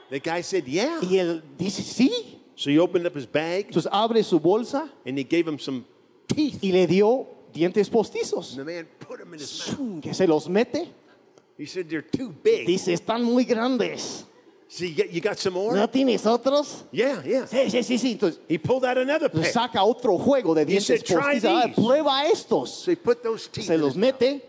[0.09, 0.99] The guy said, Yeah.
[1.01, 2.12] Y él dice, sí.
[2.55, 5.86] So he opened up his bag Entonces abre su bolsa and he gave him some
[6.27, 6.59] teeth.
[6.63, 8.57] y le dio dientes postizos.
[8.57, 10.01] And the man put them in his mouth.
[10.01, 10.87] Que se los mete.
[11.57, 12.65] He said, They're too big.
[12.67, 14.25] Dice, están muy grandes.
[14.67, 15.75] So you, get, you got some more?
[15.75, 16.85] ¿No tienes otros?
[16.91, 17.45] Yeah, yeah.
[17.45, 18.11] Sí, sí, sí, sí.
[18.13, 19.45] Entonces He pulled out another pair.
[19.51, 21.45] saca otro juego de dientes said, "Try postizos.
[21.45, 22.69] Ah, these." Prueba estos.
[22.69, 24.19] So he put those teeth Se los mouth.
[24.19, 24.41] mete.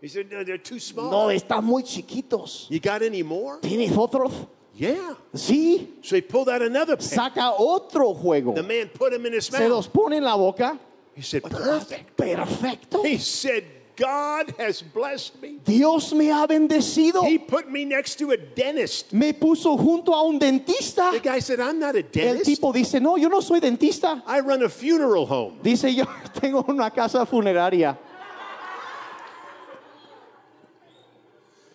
[0.00, 1.10] He said, No, they're too small.
[1.10, 2.66] No, están muy chiquitos.
[2.70, 3.58] You got any more?
[3.60, 4.32] ¿Tienes otros?
[4.76, 5.14] Yeah.
[5.34, 5.88] Sí.
[6.02, 7.08] So he pulled out another pair.
[7.08, 8.54] Saca otro juego.
[8.54, 9.70] The man put them in his Se mouth.
[9.70, 10.78] los pone en la boca.
[11.14, 12.16] He said, Perfect.
[12.16, 13.02] Perfecto.
[13.02, 13.64] He said,
[13.96, 15.58] God has blessed me.
[15.64, 17.24] Dios me ha bendecido.
[17.28, 19.12] He put me next to a dentist.
[19.12, 21.12] Me puso junto a un dentista.
[21.12, 22.46] The guy said, I'm not a El dentist.
[22.46, 24.20] tipo dice, no, yo no soy dentista.
[24.26, 25.60] I run a funeral home.
[25.62, 27.96] Dice, yo tengo una casa funeraria.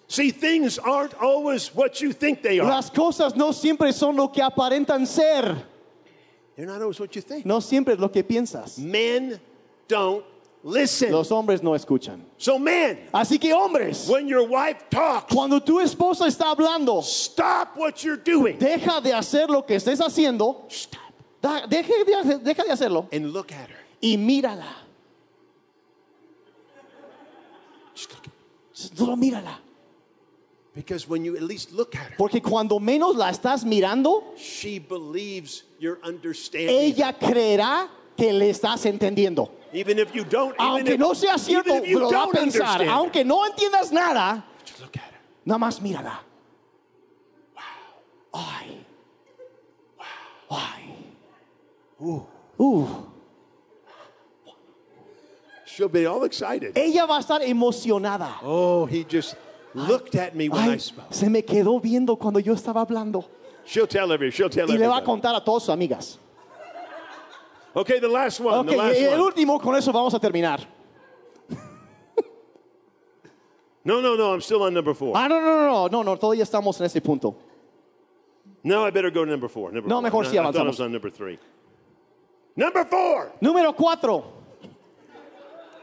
[0.09, 2.67] See, things aren't always what you think they are.
[2.67, 5.55] Las cosas no siempre son lo que aparentan ser.
[6.59, 7.45] They're not always what you think.
[7.45, 8.77] No siempre es lo que piensas.
[8.77, 9.39] Men
[9.87, 10.25] don't
[10.61, 11.09] listen.
[11.09, 12.19] Los hombres no escuchan.
[12.37, 17.77] So, men, Así que hombres, when your wife talks, cuando tu esposa está hablando, stop
[17.77, 18.57] what you're doing.
[18.59, 20.99] deja de hacer lo que estés haciendo, Stop
[21.41, 23.77] da- deje de, hacer- deja de hacerlo and look at her.
[24.01, 24.65] y mírala.
[27.95, 28.25] Just look.
[28.73, 29.59] Solo mírala.
[30.75, 34.79] Because when you at least look at her, Porque cuando menos la estás mirando, she
[34.79, 36.69] believes you're understanding.
[36.69, 39.49] ella creerá que le estás entendiendo.
[39.73, 42.25] Even if you don't, even Aunque no sea cierto, even if you lo va a
[42.25, 42.61] don't pensar.
[42.61, 45.17] understand her, Aunque no entiendas nada, just look at her.
[45.45, 46.19] nada más mírala.
[48.33, 48.85] Ay.
[50.51, 50.95] Ay.
[51.99, 52.85] Uh.
[55.65, 56.77] She'll be all excited.
[56.77, 58.35] Ella va a estar emocionada.
[58.43, 59.35] Oh, he just
[59.73, 61.13] looked at me when I Ay, spoke.
[61.13, 63.25] se me quedó viendo cuando yo estaba hablando.
[63.65, 64.31] She'll tell every.
[64.31, 65.05] She'll tell Y le va a everybody.
[65.05, 66.17] contar a todas sus amigas.
[67.75, 68.57] Okay, the last one.
[68.59, 69.21] Ok, the last el one.
[69.31, 70.59] último, con eso vamos a terminar.
[73.83, 74.33] No, no, no.
[74.33, 75.13] I'm still on number four.
[75.15, 77.35] Ah, no, no, no, no, no, no, todavía estamos en ese punto.
[78.63, 79.71] No, I better go to number four.
[79.71, 80.03] Number No, four.
[80.03, 80.67] mejor sí I thought I avanzamos.
[80.67, 81.39] was on number three.
[82.55, 83.31] Number four.
[83.41, 84.23] Número cuatro.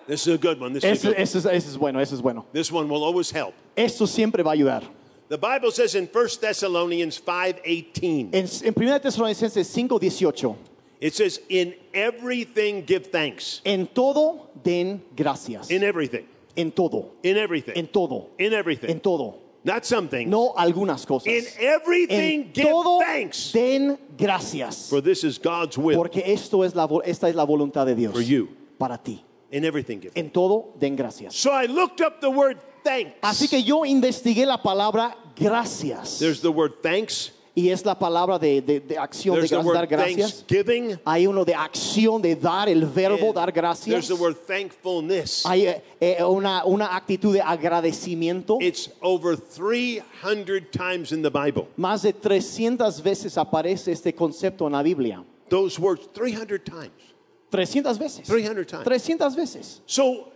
[0.06, 0.72] This is a good one.
[0.72, 1.22] This is Ese, a good one.
[1.22, 2.44] ese es, ese es bueno, ese es bueno.
[2.52, 3.54] This one will always help.
[3.76, 4.82] Esto siempre va a ayudar.
[5.28, 8.28] The Bible says in 1 Thessalonians 5:18.
[8.32, 10.54] En, en 1 Tesalonicenses 5:18,
[11.00, 15.70] It says, "In everything give thanks." en todo den gracias.
[15.70, 16.24] In everything.
[16.56, 17.72] En todo, In everything.
[17.76, 18.88] en todo, In everything.
[18.90, 19.34] en todo.
[19.64, 20.30] Not some things.
[20.30, 21.26] No algunas cosas.
[21.26, 23.52] In everything En give todo thanks.
[23.52, 24.88] den gracias.
[24.88, 25.96] For this is God's will.
[25.96, 28.48] Porque esto es la, vo- esta es la voluntad de Dios For you.
[28.78, 29.22] para ti.
[29.56, 30.12] In everything give.
[30.14, 31.34] En todo den gracias.
[31.34, 33.12] So I looked up the word thanks.
[33.22, 36.18] Así que yo investigué la palabra gracias.
[36.18, 37.32] There's the word thanks.
[37.58, 40.44] Y es la palabra de, de- de acción de There's the gra- dar gracias.
[40.46, 41.00] thanksgiving.
[41.06, 44.08] Hay uno de acción de dar, el verbo and dar There's gracias.
[44.08, 45.42] the word thankfulness.
[45.46, 48.58] Hay eh, eh, una, una actitud de agradecimiento.
[48.60, 51.68] It's over 300 times in the Bible.
[51.78, 55.24] Más de 300 veces aparece este concepto en la Biblia.
[55.48, 56.90] Those words 300 times.
[57.56, 58.26] 300 veces.
[58.26, 58.84] 300 times.
[58.84, 59.80] 300 veces.
[59.86, 60.32] So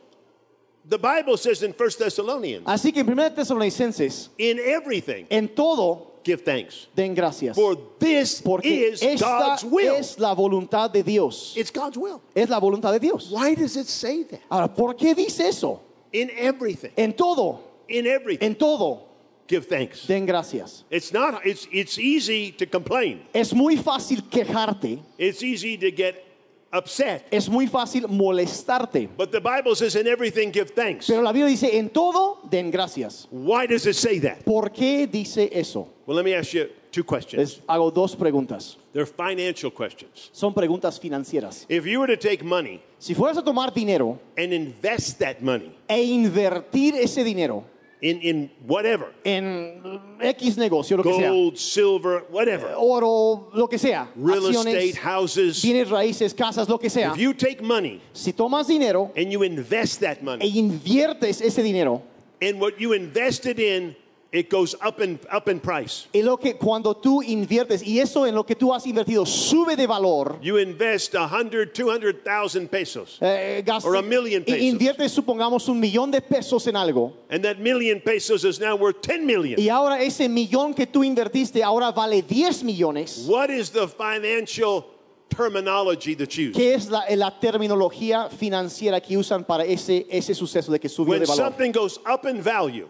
[0.88, 6.06] the Bible says in 1 Thessalonians, Así que en 1 Tesalonicenses, in everything en todo
[6.24, 6.88] give thanks.
[6.94, 7.54] den gracias.
[7.54, 9.94] For this Porque is esta God's will.
[9.94, 11.54] es la voluntad de Dios.
[11.56, 12.20] It's God's will.
[12.35, 13.30] Es la voluntad de Dios.
[13.30, 14.40] Why does it say that?
[14.50, 15.80] Ahora, ¿por qué dice eso?
[16.12, 16.90] In everything.
[16.96, 18.44] En todo, In everything.
[18.46, 19.06] en todo
[19.48, 20.06] give thanks.
[20.06, 20.85] den gracias.
[20.90, 23.22] It's not it's it's easy to complain.
[23.35, 26.24] Es muy fácil quejarte, It's easy to get
[26.72, 27.26] upset.
[27.30, 29.09] es muy fácil molestarte.
[29.16, 31.06] But the Bible says in everything give thanks.
[31.06, 33.26] Pero la Biblia dice, en todo den gracias.
[33.30, 34.44] Why does it say that?
[34.44, 35.88] ¿Por qué dice eso?
[36.06, 37.38] Well, let me ask you two questions.
[37.38, 38.76] Les hago dos preguntas.
[38.92, 40.30] They're financial questions.
[40.33, 41.66] Son preguntas financieras.
[41.68, 45.74] If you were to take money Si fueras a tomar dinero and invest that money
[45.88, 47.64] e invertir ese dinero
[48.02, 53.68] in, in whatever, en X negocio, lo que sea, gold, silver, whatever, eh, oro, lo
[53.68, 57.12] que sea, real acciones, estate, houses, bienes raíces, casas, lo que sea.
[57.12, 61.62] if you take money Si tomas dinero and you invest that e money, inviertes ese
[61.62, 62.02] dinero,
[62.40, 63.94] and what you invested in,
[64.32, 66.06] it goes up in, up in price.
[66.14, 69.74] y lo que cuando tú inviertes y eso en lo que tú has invertido sube
[69.76, 74.44] de valor, You invest a hundred, two hundred thousand pesos, eh, gas- Or a million
[74.44, 74.60] pesos.
[74.62, 79.02] inviertes supongamos un millón de pesos en algo and that million pesos is now worth
[79.02, 79.58] 10 million.
[79.58, 83.26] y ahora ese millón que tú invertiste ahora vale 10 millones.
[83.26, 84.86] What is the financial
[85.28, 86.54] terminology that's used?
[86.56, 91.12] ¿Qué es la, la terminología financiera que usan para ese, ese suceso de que subió
[91.12, 91.46] When de valor?
[91.46, 92.88] something goes up in value,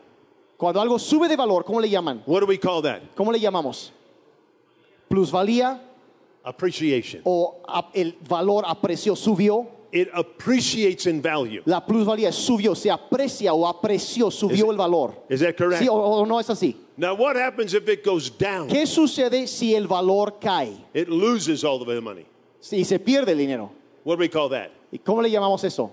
[0.60, 2.22] Cuando algo sube de valor, ¿cómo le llaman?
[2.26, 3.00] what do we call that?
[3.16, 3.92] ¿Cómo le llamamos?
[5.08, 5.80] Plusvalía
[6.44, 7.22] Appreciation.
[7.24, 7.62] o
[7.94, 9.66] el valor apreció, subió.
[9.90, 11.62] It appreciates in value.
[11.64, 15.14] La plusvalía subió, se aprecia o apreció, subió Is- el valor.
[15.30, 15.80] Is that correct?
[15.82, 16.76] ¿Sí o, o no es así?
[16.98, 18.68] Now, what happens if it goes down?
[18.68, 20.76] ¿Qué sucede si el valor cae?
[20.92, 22.26] It loses all of the money.
[22.60, 23.72] Si se pierde el dinero.
[24.04, 24.68] What do we call that?
[24.92, 25.90] ¿Y cómo le llamamos eso?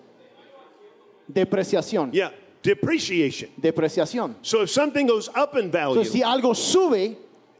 [1.28, 2.12] Depreciación.
[2.12, 3.50] Yeah, depreciation.
[3.60, 4.36] Depreciación.
[4.42, 7.18] So if something goes up in value, Entonces, si algo sube,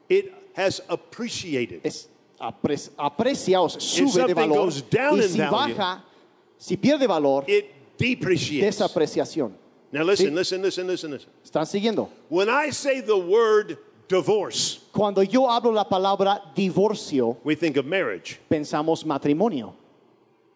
[0.10, 1.82] it has appreciated.
[1.84, 2.08] es
[2.40, 4.56] apre- aprecia o sea, sube de something valor.
[4.66, 6.04] goes down Y in si value, baja,
[6.58, 7.66] si pierde valor, It
[7.98, 8.78] depreciates.
[8.78, 9.54] desapreciación.
[9.92, 10.36] Now listen, Sí.
[10.36, 11.30] listen, listen, listen, listen.
[11.46, 12.10] ¿Están siguiendo?
[12.30, 13.78] When I say the word
[14.10, 18.40] divorce, Cuando yo hablo la palabra divorcio, we think of marriage.
[18.52, 19.74] pensamos matrimonio.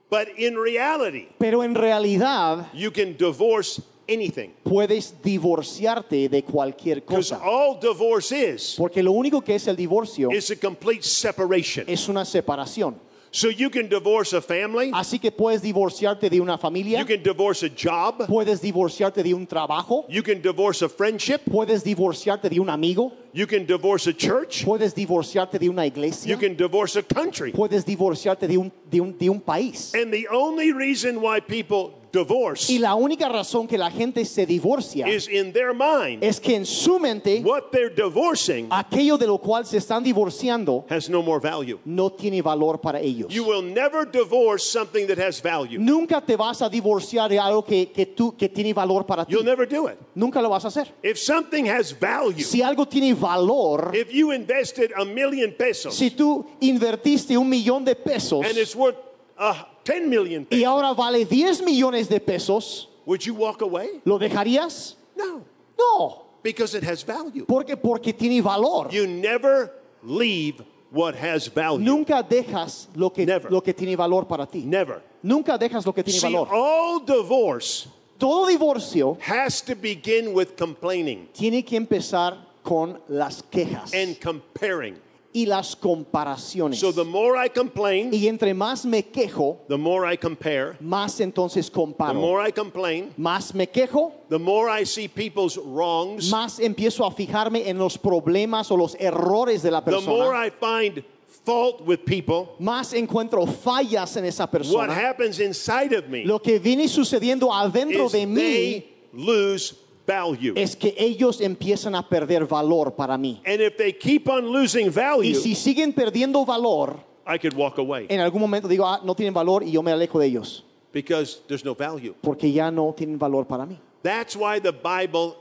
[0.09, 4.51] But in reality, Pero en realidad you can divorce anything.
[4.63, 7.41] puedes divorciarte de cualquier Because cosa.
[7.43, 11.85] all divorce is, Porque lo único que es el divorcio is a complete separation.
[11.87, 12.95] es una separación.
[13.33, 17.23] So you can divorce a family, Así que puedes divorciarte de una familia, you can
[17.23, 22.49] divorce a job, puedes divorciarte de un trabajo, you can divorce a friendship, puedes divorciarte
[22.49, 26.57] de un amigo, you can divorce a church, puedes divorciarte de una iglesia, you can
[26.57, 27.53] divorce a country.
[27.53, 29.93] puedes divorciarte de un, de un, de un país.
[29.95, 34.45] And the only reason why people divorce Y la única razón que la gente se
[34.45, 39.27] divorcia is in their mind es que en su mente what they're divorcing aquello de
[39.27, 41.79] lo cual se están divorciando has no more value.
[41.85, 43.27] no tiene valor para ellos.
[43.31, 45.79] You will never divorce something that has value.
[45.79, 49.33] Nunca te vas a divorciar de algo que, que, tú, que tiene valor para ti.
[49.33, 49.97] You'll never do it.
[50.15, 50.93] Nunca lo vas a hacer.
[51.03, 56.11] If something has value, Si algo tiene valor, if you invested a million pesos si
[56.11, 58.97] tú invertiste un millón de pesos and it's worth
[59.37, 59.53] uh,
[59.83, 64.01] 10 million y pesos, ahora vale 10 millones de pesos, would you walk away?
[64.05, 64.95] ¿lo dejarías?
[65.15, 65.41] No,
[65.77, 67.45] No, because it has value.
[67.45, 68.89] porque porque tiene valor.
[68.91, 69.71] You never
[70.03, 71.79] leave what has value.
[71.83, 73.51] Nunca dejas lo que, Never.
[73.51, 74.63] lo que tiene valor para ti.
[74.65, 75.01] Never.
[75.23, 76.47] Nunca dejas lo que tiene See, valor.
[76.51, 83.91] all divorce Todo divorcio has to begin with complaining tiene que empezar con las quejas
[83.95, 84.95] and comparing.
[85.33, 86.79] Y las comparaciones.
[86.79, 90.77] So the more I complain, Y entre más me quejo, the more I compare.
[90.81, 92.15] más entonces The comparo.
[92.19, 96.29] more I complain, Más me quejo, the more I see people's wrongs.
[96.29, 100.45] más empiezo a fijarme en los problemas o los errores de la The more persona.
[100.45, 101.03] I find
[101.45, 104.93] fault with people, Más encuentro fallas en esa what persona.
[104.93, 109.75] happens inside of me Lo que viene sucediendo adentro is de mí they lose
[110.11, 110.53] value.
[110.55, 113.41] es que ellos empiezan a perder valor para mí.
[113.45, 117.77] And if they keep on losing Y value, si siguen perdiendo valor, I could walk
[117.77, 120.63] away en algún momento digo, ah, no tienen valor y yo me alejo de ellos,
[120.91, 122.13] because there's no value.
[122.21, 123.77] porque ya no tienen valor para mí.
[124.03, 125.37] That's why the Bible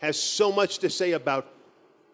[0.00, 1.46] has so much to say about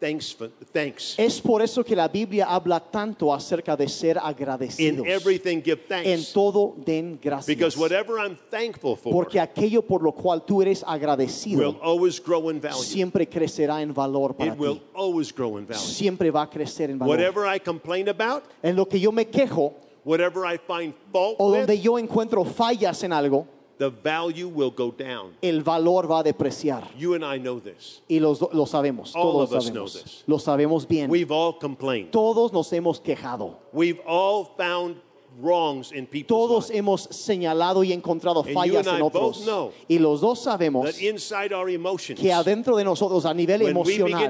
[0.01, 0.35] thanks.
[0.35, 1.15] For, thanks.
[1.19, 5.07] Es por eso que la Biblia habla tanto acerca de ser In agradecidos.
[5.07, 6.33] everything, give En thanks.
[6.33, 7.47] todo den gracias.
[7.47, 12.19] Because whatever I'm thankful for Porque aquello por lo cual tú eres will agradecido always
[12.21, 12.83] grow in value.
[12.83, 15.81] siempre crecerá en valor para It will always grow in value.
[15.83, 17.17] Siempre va a crecer en valor.
[17.17, 19.75] Whatever I complain about, En lo que yo me quejo
[20.05, 23.47] whatever I find fault o donde with, yo encuentro fallas en algo,
[23.81, 25.35] the value will go down.
[25.41, 26.85] el valor va a depreciar.
[26.99, 28.03] You and I know this.
[28.09, 30.03] Y los do- lo sabemos, All todos of us know sabemos.
[30.05, 30.25] this.
[30.27, 31.11] Lo sabemos bien.
[31.11, 32.11] We've all complained.
[32.11, 33.57] Todos nos hemos quejado.
[33.73, 34.97] We've all found
[35.41, 36.79] wrongs in people's Todos lives.
[36.79, 39.43] hemos señalado y encontrado you fallas and en otros.
[39.89, 44.25] Y los dos sabemos That inside our emotions, que adentro de nosotros, a nivel emocional,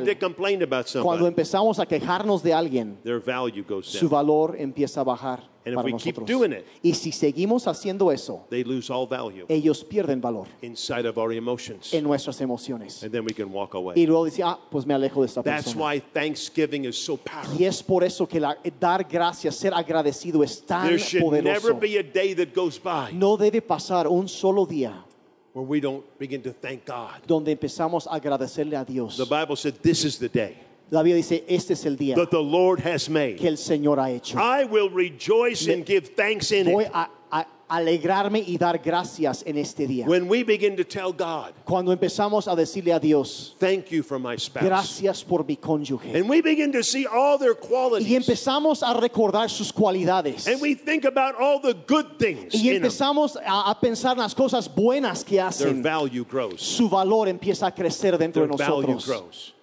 [0.63, 5.05] about cuando somebody, empezamos a quejarnos de alguien, their value goes su valor empieza a
[5.05, 6.27] bajar And if para we keep nosotros.
[6.27, 11.05] doing it, y si seguimos haciendo eso, They lose all value ellos pierden valor inside
[11.07, 11.93] of our emotions.
[11.93, 13.03] en nuestras emociones.
[13.03, 14.07] And then we can walk Y away.
[14.07, 15.85] luego dice, ah, pues me alejo de esta That's persona.
[15.85, 17.61] why Thanksgiving is so powerful.
[17.61, 21.61] Y es por eso que la- dar gracias, ser agradecido es tan There should never
[21.75, 21.79] poderoso.
[21.81, 25.05] be a day that goes by No debe pasar un solo día
[25.53, 27.21] where we don't begin to thank God.
[27.27, 29.19] donde empezamos a agradecerle a Dios.
[29.19, 30.57] The Bible said, This is the day
[30.91, 33.37] La Biblia dice, este es el día that the Lord has que made.
[33.47, 34.37] el Señor ha hecho.
[34.39, 36.91] I will rejoice and give thanks in Voy it.
[36.93, 40.05] a, a alegrarme y dar gracias en este día.
[40.09, 44.19] When we begin to tell God, Cuando empezamos a decirle a Dios, Thank you for
[44.19, 44.65] my spouse.
[44.65, 46.13] gracias por mi cónyuge.
[46.13, 48.27] And we begin to see all their Y qualities.
[48.27, 50.49] empezamos a recordar sus cualidades.
[50.49, 52.91] And we think about all the good things Y in them.
[52.91, 55.83] empezamos a, a pensar en las cosas buenas que Their hacen.
[55.85, 56.61] value grows.
[56.61, 59.07] Su valor empieza a crecer dentro Their de value nosotros.
[59.07, 59.55] grows.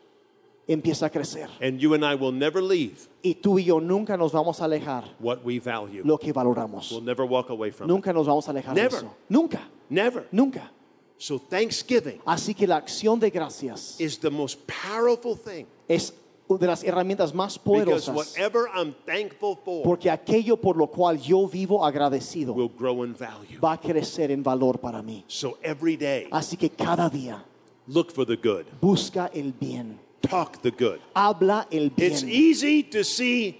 [0.68, 1.47] Empieza a crecer.
[1.61, 4.65] And you and I will never leave Y tú y yo nunca nos vamos a
[4.65, 6.01] alejar what we value.
[6.03, 6.91] lo que valoramos.
[6.91, 7.93] We'll never walk away from it.
[7.93, 8.97] Nunca nos vamos a alejar de Never.
[8.99, 9.15] eso.
[9.30, 9.61] Nunca.
[9.89, 10.28] Never.
[10.32, 10.72] Nunca.
[11.18, 16.13] So Thanksgiving Así que la acción de gracias is the most powerful thing es
[16.49, 18.15] una de las herramientas más because poderosas.
[18.15, 23.13] whatever I'm thankful for Porque aquello por lo cual yo vivo agradecido will grow in
[23.15, 23.59] value.
[23.59, 25.24] va a crecer en valor para mí.
[25.28, 27.43] So every day, Así que cada día
[27.88, 28.65] look for the good.
[28.82, 29.97] busca el bien.
[30.30, 30.99] Talk the good.
[31.15, 32.34] Habla el It's bien.
[32.34, 33.59] easy to see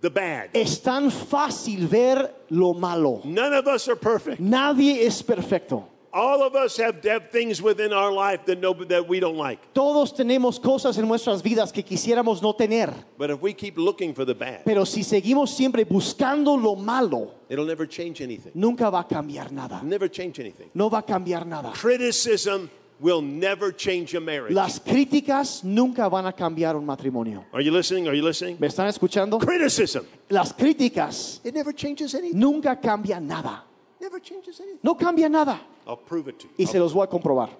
[0.00, 0.50] the bad.
[0.54, 3.20] Es tan fácil ver lo malo.
[3.24, 4.40] None of us are perfect.
[4.40, 5.86] Nadie es perfecto.
[6.12, 9.60] All of us have, have things within our life that, no, that we don't like.
[9.72, 12.92] Todos tenemos cosas en nuestras vidas que quisiéramos no tener.
[13.16, 17.34] But if we keep looking for the bad, Pero si seguimos siempre buscando lo malo,
[17.48, 18.50] it'll never change anything.
[18.54, 19.82] nunca va a cambiar nada.
[19.84, 20.68] Never change anything.
[20.74, 21.70] No va a cambiar nada.
[21.74, 22.68] Criticism
[23.00, 24.52] will never change a marriage.
[24.54, 27.44] Las críticas nunca van a cambiar un matrimonio.
[27.52, 28.06] Are you listening?
[28.08, 28.56] Are you listening?
[28.60, 29.38] ¿Me están escuchando?
[29.38, 30.04] Criticism.
[30.28, 32.38] Las críticas It never changes anything.
[32.38, 33.64] nunca cambian nada.
[34.00, 34.80] Never changes anything.
[34.82, 35.60] No cambia nada.
[35.86, 36.54] I'll prove it to you.
[36.58, 37.50] Y se los voy a comprobar.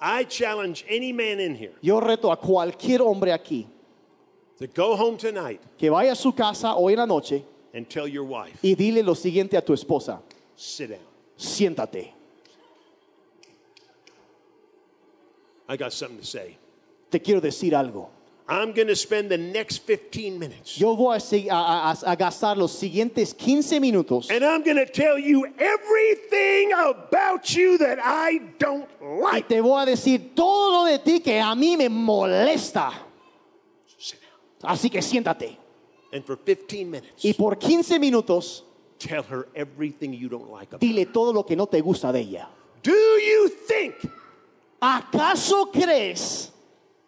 [0.00, 3.66] I challenge any man in here Yo reto a cualquier hombre aquí
[4.58, 8.06] to go home tonight que vaya a su casa hoy en la noche and tell
[8.06, 10.20] your wife, y dile lo siguiente a tu esposa.
[10.56, 11.00] sit down.
[11.36, 12.12] Siéntate.
[15.74, 16.56] I got something to say.
[17.10, 18.08] Te quiero decir algo.
[18.46, 22.72] I'm going to spend the next 15 minutes Yo voy a, a- a- gastar los
[22.78, 28.86] siguientes 15 minutos and I'm going to tell you everything about you that I don't
[29.00, 29.48] y like.
[29.48, 32.92] te voy a decir todo lo de ti que a mí me molesta.
[33.98, 34.70] Sit down.
[34.72, 35.56] Así que siéntate.
[36.12, 38.62] And for 15 minutes, Y por 15 minutos,
[38.98, 42.20] tell her everything you don't like about dile todo lo que no te gusta de
[42.20, 42.46] ella.
[42.82, 43.94] Do you think
[44.84, 46.50] ¿Acaso crees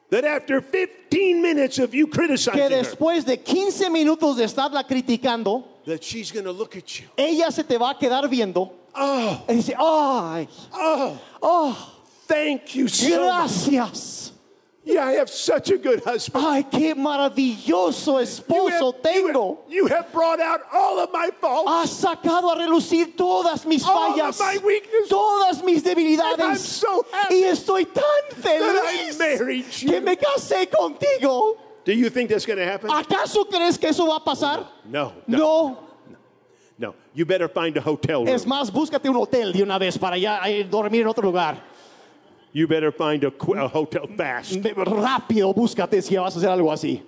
[0.08, 4.82] that after 15 minutes of you que criticizing her, después de 15 minutos de estarla
[4.86, 7.06] criticando, that she's going to look at you?
[7.18, 11.94] ella se te va a quedar viendo Oh, y dice, ay, oh, oh,
[12.26, 14.32] thank you so much.
[14.88, 16.44] Yeah, I have such a good husband.
[16.46, 18.92] Ay, qué maravilloso You esposo have, you
[19.26, 19.48] tengo.
[19.64, 21.68] have- you have brought out all of my faults.
[21.68, 25.08] Has sacado a relucir todas mis All of fallas, my weaknesses.
[25.08, 26.58] todas mis And I'm debilidades.
[26.58, 28.04] so happy Y estoy tan
[28.42, 30.00] that I feliz married que you.
[30.00, 31.56] me casé contigo.
[31.84, 32.88] Do you think that's going to happen?
[32.88, 34.66] ¿Acaso crees que eso va a pasar?
[34.88, 35.78] No, no, No.
[36.78, 36.94] no.
[37.12, 38.28] You better find a hotel room.
[38.28, 41.74] Es más, búscate un hotel de una vez para ya eh, dormir en otro lugar.
[42.56, 43.28] You better find a,
[43.68, 44.54] hotel fast.
[44.54, 47.02] Rápido, búscate si vas a hacer algo así.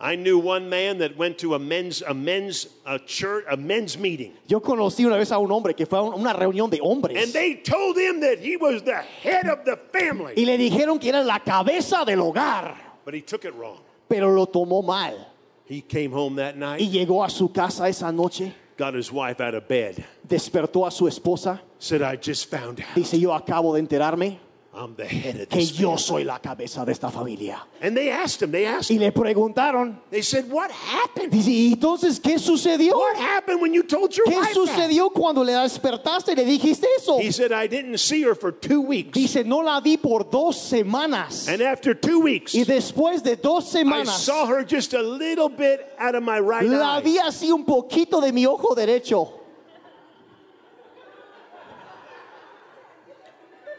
[0.00, 3.96] I knew one man that went to a men's a men's a church a men's
[3.96, 6.80] meeting, Yo conocí una vez a un hombre que fue a un- una reunión de
[6.80, 10.58] hombres and they told him that he was the head of the family, y le
[10.58, 12.74] dijeron que era la cabeza del hogar,
[13.04, 13.78] but he took it wrong.
[14.08, 15.24] pero lo tomó mal.
[15.66, 18.52] He came home that Y night, llegó a su casa esa noche,
[18.82, 22.96] got his wife out of bed, despertó a su esposa, said, "I just found out.
[22.96, 24.38] Dice yo acabo de enterarme
[24.74, 27.62] I'm the head of que this." yo family." soy la cabeza de esta familia.
[27.82, 28.50] And they asked him.
[28.52, 28.90] They asked.
[28.90, 31.30] Y le preguntaron, they said, "What happened?
[31.30, 32.96] dice, ¿y entonces qué sucedió?
[32.96, 36.44] What happened when you told your ¿Qué wife that?" sucedió cuando le despertaste y le
[36.46, 37.18] dijiste eso?
[37.18, 40.56] He said, "I didn't see her for two weeks, Dice, no la vi por dos
[40.58, 41.48] semanas.
[41.48, 45.48] and after two weeks, Y después de dos I semanas, saw her just a little
[45.50, 49.40] bit out of my right la eye." vi así un poquito de mi ojo derecho.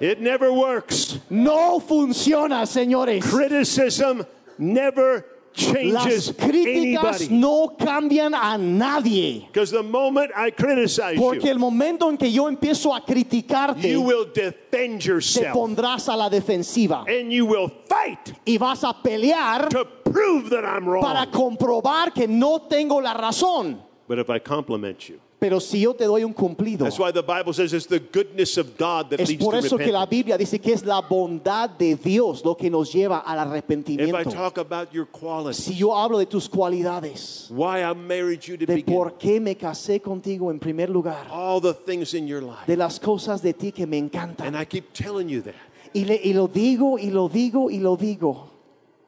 [0.04, 1.18] It never works.
[1.30, 3.24] No funciona, señores.
[3.24, 4.26] Criticism
[4.58, 7.28] never changes Las críticas anybody.
[7.30, 9.48] no cambian a nadie.
[9.48, 13.90] Because the moment I criticize Porque you, el momento en que yo empiezo a criticarte,
[13.90, 18.84] you will defend te yourself pondrás a la defensiva and you will fight y vas
[18.84, 21.32] a pelear to prove that I'm para wrong.
[21.32, 23.80] comprobar que no tengo la razón.
[24.08, 27.22] But if I compliment you, Pero si yo te doy un cumplido, that's why the
[27.22, 30.06] Bible says it's the goodness of God that es leads por to eso que la
[30.06, 30.10] repentance.
[30.10, 33.50] Biblia dice que es la bondad de Dios lo que nos lleva al If I
[33.50, 34.32] arrepentimiento.
[34.32, 38.66] talk about your qualities, Si yo hablo de tus cualidades, why I married you to
[38.66, 42.42] de begin, por qué me casé contigo en primer lugar, all the things in your
[42.42, 44.56] life, de las cosas de ti que me and encantan.
[44.56, 45.56] I keep telling you that
[45.94, 48.48] Y, le- y lo digo y lo digo y lo digo.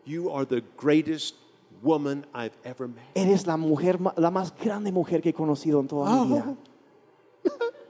[0.06, 1.36] you are the greatest
[1.86, 3.06] woman I've ever met.
[3.14, 6.56] Eres la mujer, la más grande mujer que he conocido en toda mi vida.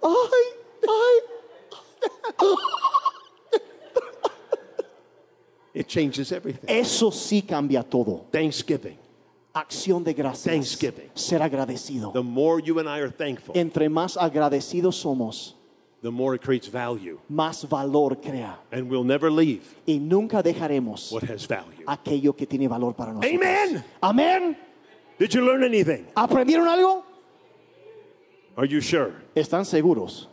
[0.02, 0.28] Oh.
[0.32, 0.43] Ay,
[0.88, 1.36] ay.
[5.74, 6.68] It changes everything.
[6.70, 8.28] Eso sí cambia todo.
[8.32, 8.98] Thanksgiving.
[9.54, 10.54] Acción de gracias.
[10.54, 11.10] Thanksgiving.
[11.14, 12.14] Ser agradecido.
[12.14, 15.55] The more you and I are thankful, Entre más agradecidos somos,
[16.06, 17.20] the more it creates value.
[17.32, 18.60] más valor crea.
[18.72, 21.84] And we'll never leave Y nunca dejaremos what has value.
[21.88, 23.34] aquello que tiene valor para nosotros.
[23.41, 23.84] Amen.
[24.03, 24.58] Amén.
[25.18, 26.06] Did you learn anything?
[26.16, 27.03] ¿Aprendieron algo?
[28.56, 29.14] Are you sure?
[29.36, 30.28] ¿Están seguros?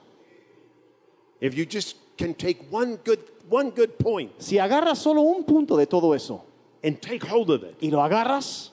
[1.40, 3.18] If you just can take one good
[3.48, 6.44] one good point Si agarras solo un punto de todo eso
[6.84, 8.72] and take hold of it, y lo agarras,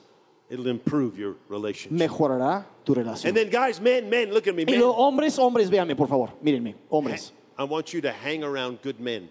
[0.50, 1.92] it'll improve your relationship.
[1.98, 3.28] mejorará tu relación.
[3.28, 6.30] And then guys, men, men, look at me, Y los hombres, hombres, véanme por favor,
[6.42, 7.32] mírenme, hombres.
[7.56, 9.28] I want you to hang around good men.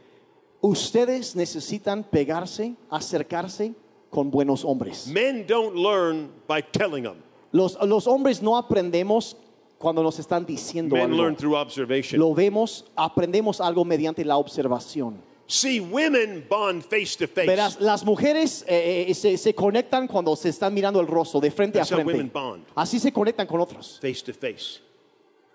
[0.61, 3.73] Ustedes necesitan pegarse, acercarse
[4.11, 5.07] con buenos hombres.
[5.07, 7.23] Men don't learn by telling them.
[7.51, 9.35] Los, los hombres no aprendemos
[9.79, 11.37] cuando nos están diciendo Men learn algo.
[11.39, 12.19] through observation.
[12.19, 15.21] Lo vemos, aprendemos algo mediante la observación.
[15.51, 17.47] See, women bond face to face.
[17.47, 21.49] Verás, las mujeres eh, eh, se, se conectan cuando se están mirando el rostro, de
[21.49, 22.13] frente That's a how frente.
[22.13, 22.65] women bond.
[22.75, 23.97] Así se conectan con otros.
[23.99, 24.79] Face to face.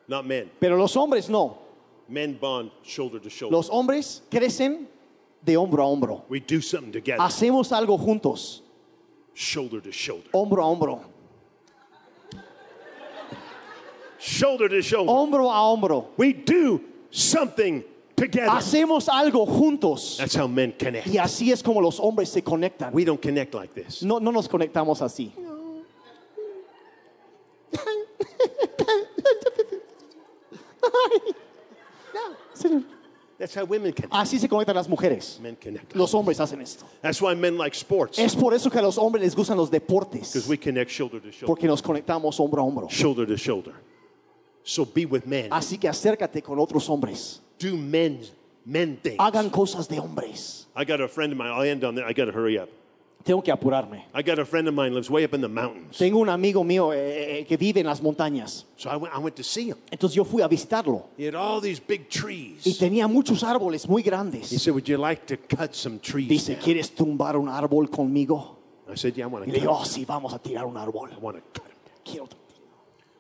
[0.09, 0.51] Not men.
[0.59, 1.59] Pero los hombres no.
[2.09, 3.57] Men bond shoulder to shoulder.
[3.57, 4.89] Los hombres crecen
[5.41, 6.25] de hombro a hombro.
[6.29, 7.21] We do something together.
[7.21, 8.63] Hacemos algo juntos,
[9.33, 10.29] Shoulder to shoulder.
[10.33, 11.01] hombro a hombro.
[14.19, 15.09] Shoulder to shoulder.
[15.13, 16.09] Hombro a hombro.
[16.17, 16.81] We do
[17.11, 17.85] something
[18.17, 18.49] together.
[18.51, 20.17] Hacemos algo juntos.
[20.19, 21.07] That's how men connect.
[21.07, 22.93] Y así es como los hombres se conectan.
[22.93, 24.03] We don't connect like this.
[24.03, 25.33] No, no nos conectamos así.
[25.37, 25.55] No.
[33.37, 34.13] That's how women connect.
[34.13, 35.39] Así se conectan las mujeres.
[35.43, 35.95] Men connect.
[35.95, 36.87] Los hombres hacen esto.
[37.03, 38.19] That's why men like sports.
[38.19, 40.47] Es por eso que a los hombres les gustan los deportes.
[40.49, 41.47] We connect shoulder to shoulder.
[41.47, 42.89] Porque nos conectamos hombro a hombro.
[42.89, 43.75] Shoulder to shoulder.
[44.65, 45.51] So be with men.
[45.53, 47.41] Así que acércate con otros hombres.
[47.59, 48.21] Do men
[48.65, 49.17] men things.
[49.19, 50.67] Hagan cosas de hombres.
[50.75, 51.51] I got a friend of mine.
[51.51, 52.05] I'll end on that.
[52.07, 52.69] I got to hurry up.
[53.25, 54.05] Tengo que apurarme.
[54.13, 55.97] I got a friend of mine lives way up in the mountains.
[55.97, 58.65] Tengo un amigo mío eh, eh, que vive en las montañas.
[58.77, 59.77] So I went, I went to see him.
[59.91, 61.05] Entonces yo fui a visitarlo.
[61.17, 62.79] He had all these big Y trees.
[62.79, 64.49] tenía muchos árboles muy He grandes.
[64.63, 66.29] said, Would you like to cut some trees?
[66.29, 68.57] Dice, down?" ¿quieres tumbar un árbol conmigo?
[68.91, 69.81] I said, Yeah, I want Y to le cut digo, 'em.
[69.81, 71.11] oh, sí, vamos a tirar un árbol.
[71.11, 72.01] I want to cut him down.
[72.05, 72.29] Quiero-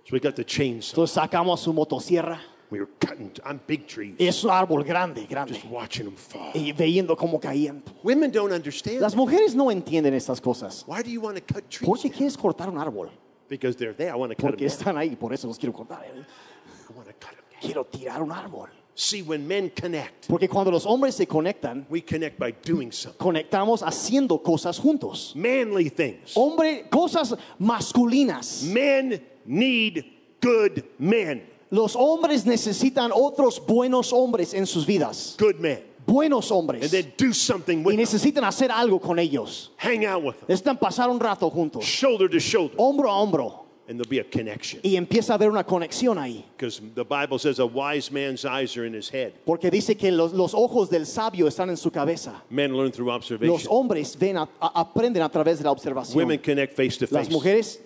[0.05, 0.90] So we got the chainsaw.
[0.90, 2.38] Entonces sacamos su motosierra.
[2.70, 3.30] We were cutting.
[3.44, 4.16] I'm big trees.
[4.18, 5.55] Es un árbol grande, grande.
[5.55, 6.50] Just watching them fall.
[6.55, 7.82] Y viendo cómo caían.
[8.02, 9.00] Women don't understand.
[9.00, 10.84] Las mujeres no entienden estas cosas.
[10.86, 11.86] Why do you want to cut trees?
[11.86, 13.11] ¿Por qué quieres cortar un árbol?
[13.48, 14.11] Because they're there.
[14.11, 16.02] I want to cut Porque them están ahí, por eso los quiero cortar.
[16.05, 17.61] I want to cut them.
[17.61, 18.68] Quiero tirar un árbol.
[18.96, 23.18] See, when men connect, Porque cuando los hombres se conectan, we connect by doing something.
[23.18, 25.32] conectamos haciendo cosas juntos.
[25.34, 26.36] Manly things.
[26.36, 28.62] Hombre, cosas masculinas.
[28.62, 30.05] Men need
[30.40, 31.42] good men.
[31.70, 35.34] Los hombres necesitan otros buenos hombres en sus vidas.
[35.38, 35.80] Good men.
[36.07, 36.90] Buenos And hombres.
[36.90, 38.01] then do something Y with them.
[38.05, 39.70] necesitan hacer algo con ellos.
[39.78, 40.47] Hang out with them.
[40.49, 41.82] Necesitan pasar un rato juntos.
[41.82, 42.76] Shoulder to shoulder.
[42.76, 43.61] Hombro a hombro.
[43.86, 44.80] And there'll be a connection.
[44.82, 46.42] Y empieza a haber una conexión ahí.
[46.57, 49.32] Because the Bible says a wise man's eyes are in his head.
[49.45, 52.42] Porque dice que los, los ojos del sabio están en su cabeza.
[52.51, 53.66] Men learn through Los observation.
[53.70, 56.16] hombres ven a- a- aprenden a través de la observación.
[56.16, 57.30] Women connect face to Las face.
[57.30, 57.78] mujeres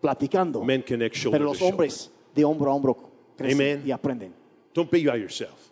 [0.00, 0.62] platicando.
[0.64, 2.96] Men connect shoulder Pero los hombres de hombro a hombro
[3.36, 3.82] crecen Amen.
[3.86, 4.34] y aprenden.
[4.74, 5.70] Don't be by yourself.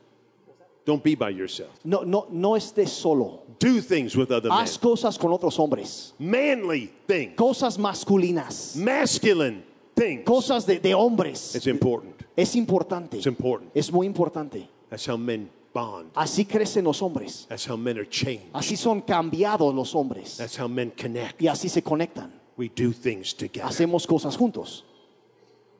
[0.84, 1.70] Don't be by yourself.
[1.84, 3.42] No, no, no estés solo.
[3.58, 4.58] Do things with other men.
[4.58, 6.14] Haz cosas con otros hombres.
[6.18, 7.36] Manly things.
[7.36, 8.74] Cosas masculinas.
[8.74, 9.62] Masculine
[9.94, 10.24] things.
[10.24, 11.54] Cosas de, de hombres.
[11.54, 12.22] It's important.
[12.34, 13.18] Es importante.
[13.18, 13.70] It's important.
[13.74, 14.66] Es muy importante.
[14.88, 16.10] That's how men bond.
[16.14, 17.46] Así crecen los hombres.
[17.48, 18.50] That's how men are changed.
[18.54, 20.38] Así son cambiados los hombres.
[20.38, 21.42] That's how men connect.
[21.42, 22.32] Y así se conectan.
[22.58, 23.68] We do things together.
[23.68, 24.82] Hacemos cosas juntos.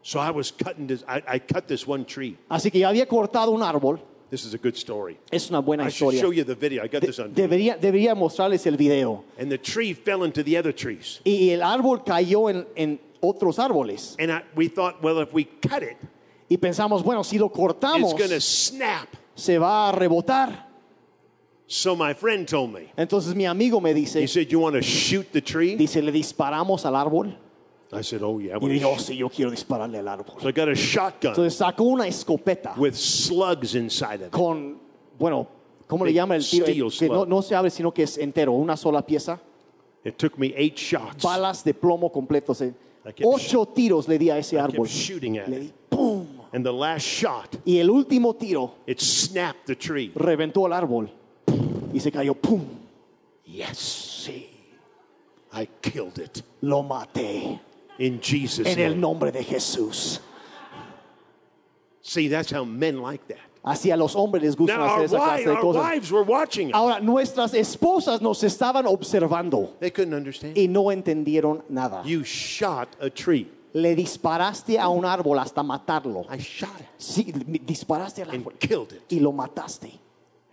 [0.03, 1.05] So I was cutting this.
[1.07, 2.39] I, I cut this one tree.
[2.51, 4.01] Así que yo había cortado un árbol.
[4.31, 5.18] This is a good story.
[5.33, 6.20] Es una buena I should historia.
[6.20, 6.83] show you the video.
[6.83, 7.35] I got this on.
[7.35, 9.24] debería, debería mostrarles el video.
[9.39, 11.20] And the tree fell into the other trees.
[11.24, 14.14] Y el árbol cayó en, en otros árboles.
[14.18, 15.97] And I, we thought, well, if we cut it,
[16.51, 19.09] Y pensamos, bueno, si lo cortamos, it's going to snap.
[19.35, 20.68] se va a rebotar.
[21.71, 22.91] So my friend told me.
[22.97, 26.11] Entonces mi amigo me He dice, said, "You want to shoot the tree?" dice, ¿le
[26.11, 27.37] disparamos al árbol?
[27.93, 30.41] I said, "Oh yeah." Y digo, shoot." sí, yo quiero dispararle al árbol.
[30.41, 34.31] So I got a shotgun Entonces sacó una escopeta with slugs inside of it.
[34.31, 34.79] con,
[35.19, 35.47] bueno,
[35.87, 36.64] ¿cómo le llama el tiro?
[36.66, 39.39] steel Eh, Que no, no se abre, sino que es entero, una sola pieza.
[40.05, 41.23] It took me eight shots.
[41.23, 42.62] Balas de plomo completos.
[42.62, 42.73] eh.
[43.25, 44.87] Ocho tiros le di a ese árbol.
[44.87, 46.27] shooting at Le di, ¡pum!
[46.53, 50.11] And the last shot, Y el último tiro it snapped the tree.
[50.14, 51.11] reventó el árbol
[51.93, 52.62] y se cayó, ¡pum!
[53.45, 54.47] Yes, Sí,
[55.53, 57.59] I killed it lo maté
[57.99, 60.20] in Jesus' en el nombre de Jesús.
[62.03, 63.39] See, that's how men like that.
[63.64, 66.72] Así a los hombres les gusta hacer esa clase de cosas.
[66.72, 70.57] Ahora, nuestras esposas nos estaban observando They couldn't understand.
[70.57, 72.03] y no entendieron nada.
[72.05, 73.47] You shot a tree.
[73.74, 76.24] Le disparaste a un árbol hasta matarlo.
[76.32, 77.32] I shot it Sí,
[77.66, 79.03] disparaste al árbol killed it.
[79.12, 79.93] y lo mataste.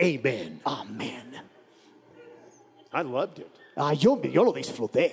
[0.01, 0.59] Amen.
[0.65, 1.41] Amén.
[2.93, 3.49] I loved it.
[3.77, 5.11] Ah, yo, yo lo disfruté.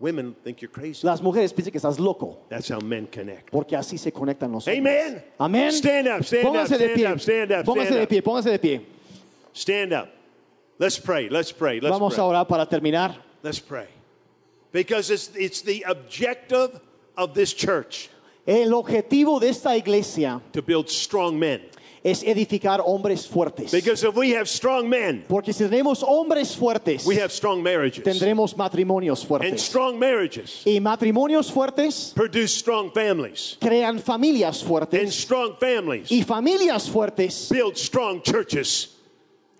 [0.00, 1.04] Women think you're crazy.
[1.04, 3.50] Las mujeres piensan que estás loco That's how men connect.
[3.50, 4.78] porque así se conectan los hombres.
[4.78, 5.24] Amen.
[5.40, 5.72] Amén.
[5.72, 7.06] Stand up, stand up, pónganse de stand pie.
[7.12, 8.08] up, stand up, pónganse stand de up.
[8.08, 8.86] pie, pónganse de pie.
[9.52, 10.08] Stand up.
[10.78, 11.28] Let's pray.
[11.28, 11.80] Let's pray.
[11.80, 12.22] Let's Vamos pray.
[12.22, 13.16] a orar para terminar.
[13.42, 13.88] Let's pray.
[14.70, 16.80] Because it's, it's the objective
[17.16, 18.10] of this church
[18.46, 21.60] El objetivo de esta iglesia to build strong men.
[22.04, 23.70] Es edificar hombres fuertes.
[23.72, 28.04] Because if we have strong men, Porque si tenemos hombres fuertes, we have strong marriages.
[28.04, 29.50] tendremos matrimonios fuertes.
[29.50, 33.56] And strong marriages Y matrimonios fuertes produce strong families.
[33.60, 35.00] crean familias fuertes.
[35.00, 38.94] And strong families Y familias fuertes build strong churches.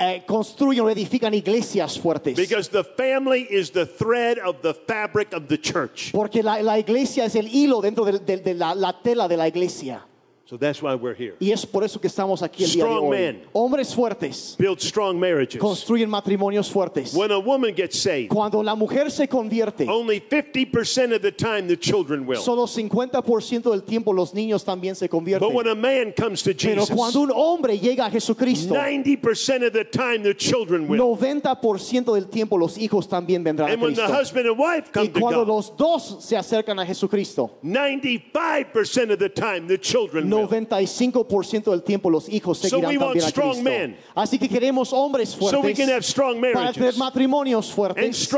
[0.00, 2.36] eh, construyen o edifican iglesias fuertes.
[2.36, 6.12] Because the family is the thread of the fabric of the church.
[6.12, 9.36] Porque la, la iglesia es el hilo dentro de, de- de la, la tela de
[9.36, 10.04] la iglesia.
[10.48, 11.34] So that's why we're here.
[11.40, 13.18] Y es por eso que estamos aquí el día de Strong hoy.
[13.18, 13.42] men.
[13.52, 15.60] Hombres fuertes Build strong marriages.
[15.60, 17.12] construyen matrimonios fuertes.
[17.12, 21.68] When a woman gets saved, Cuando la mujer se convierte, only 50% of the time
[21.68, 22.40] the children will.
[22.40, 25.52] solo 50% del tiempo los niños también se But convierten.
[25.52, 29.74] when a man comes to Pero Jesus, cuando un hombre llega a Jesucristo, 90% of
[29.74, 30.98] the time the children will.
[30.98, 34.18] 90% del tiempo los hijos también vendrán a And when the Cristo.
[34.18, 39.10] husband and wife Y come to cuando God, los dos se acercan a Jesucristo, 95%
[39.12, 40.37] of the time the children will.
[40.46, 40.48] Will.
[40.48, 43.70] 95% del tiempo los hijos So seguirán we want también a strong Cristo.
[43.70, 43.96] men.
[44.14, 48.28] Así que queremos hombres So fuertes strong para tener matrimonios fuertes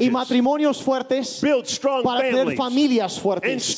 [0.00, 3.76] y matrimonios fuertes Build strong para tener familias and fuertes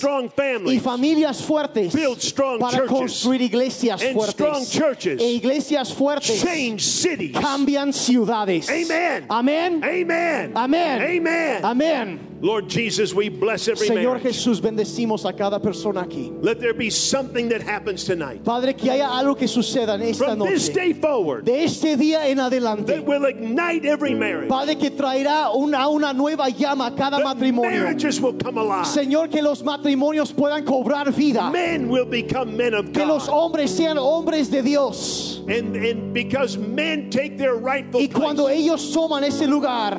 [0.66, 5.92] y familias fuertes Build strong para churches construir iglesias and fuertes strong churches e iglesias
[5.92, 7.32] fuertes Change cities.
[7.36, 8.68] cambian ciudades.
[8.68, 9.26] Amen.
[9.28, 9.82] Amén.
[9.84, 10.52] Amen.
[10.54, 11.02] Amén.
[11.02, 11.64] Amen.
[11.64, 12.20] Amén.
[12.42, 14.18] Lord Jesus, we bless every Señor.
[14.20, 16.32] Jesús, bendecimos a cada persona aquí.
[16.40, 18.44] Let there be something that happens tonight.
[18.44, 20.74] Padre, que haya algo que suceda en esta From this noche.
[20.74, 22.86] day forward, De este día en adelante.
[22.86, 24.48] that will ignite every marriage.
[24.48, 27.70] Padre, que traerá una, una nueva llama a cada That matrimonio.
[27.82, 28.86] marriages will come alive.
[28.86, 31.50] Señor, que los matrimonios puedan cobrar vida.
[31.50, 33.32] Men will become men of Que los God.
[33.34, 35.42] hombres sean hombres de Dios.
[35.48, 39.98] And, and because men take their rightful Y cuando place ellos toman ese lugar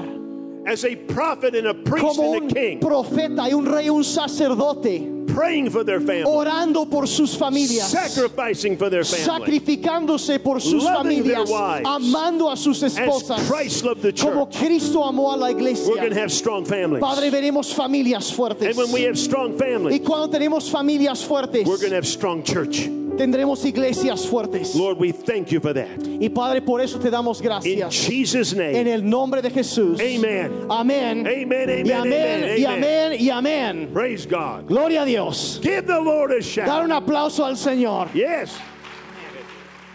[0.66, 3.89] as a prophet and a priest como and un a king, profeta y un rey,
[3.89, 10.41] un sacerdote, praying for their family, orando por sus familias, sacrificing for their family, sacrificándose
[10.43, 11.88] por sus Loving their familias, wives.
[11.88, 14.57] amando a sus as esposas, Christ loved the como church.
[14.57, 16.19] Cristo amó a la We're going to iglesia.
[16.21, 17.01] have strong families.
[17.01, 18.67] Padre, veremos familias fuertes.
[18.67, 22.07] And when we have strong Y families, cuando tenemos familias fuertes, we're going to have
[22.07, 22.88] strong church.
[23.18, 24.76] Tendremos iglesias fuertes.
[24.76, 25.88] Lord, we thank you for that.
[26.20, 27.93] Y Padre, por eso te damos In gracias.
[27.93, 28.93] Jesus' En name.
[28.93, 29.99] el nombre de Jesús.
[29.99, 30.66] Amen.
[30.70, 31.28] Amén.
[31.28, 32.14] Amen, amen, Y amén.
[32.14, 32.84] amen, Y amen.
[32.84, 33.22] amén.
[33.22, 33.89] Y amén.
[33.93, 34.66] Praise God.
[34.68, 35.59] Gloria a Dios.
[35.62, 36.84] Give the Lord a Dar shout.
[36.86, 38.12] un aplauso al Señor.
[38.14, 38.55] Yes.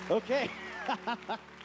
[0.09, 0.31] Ok.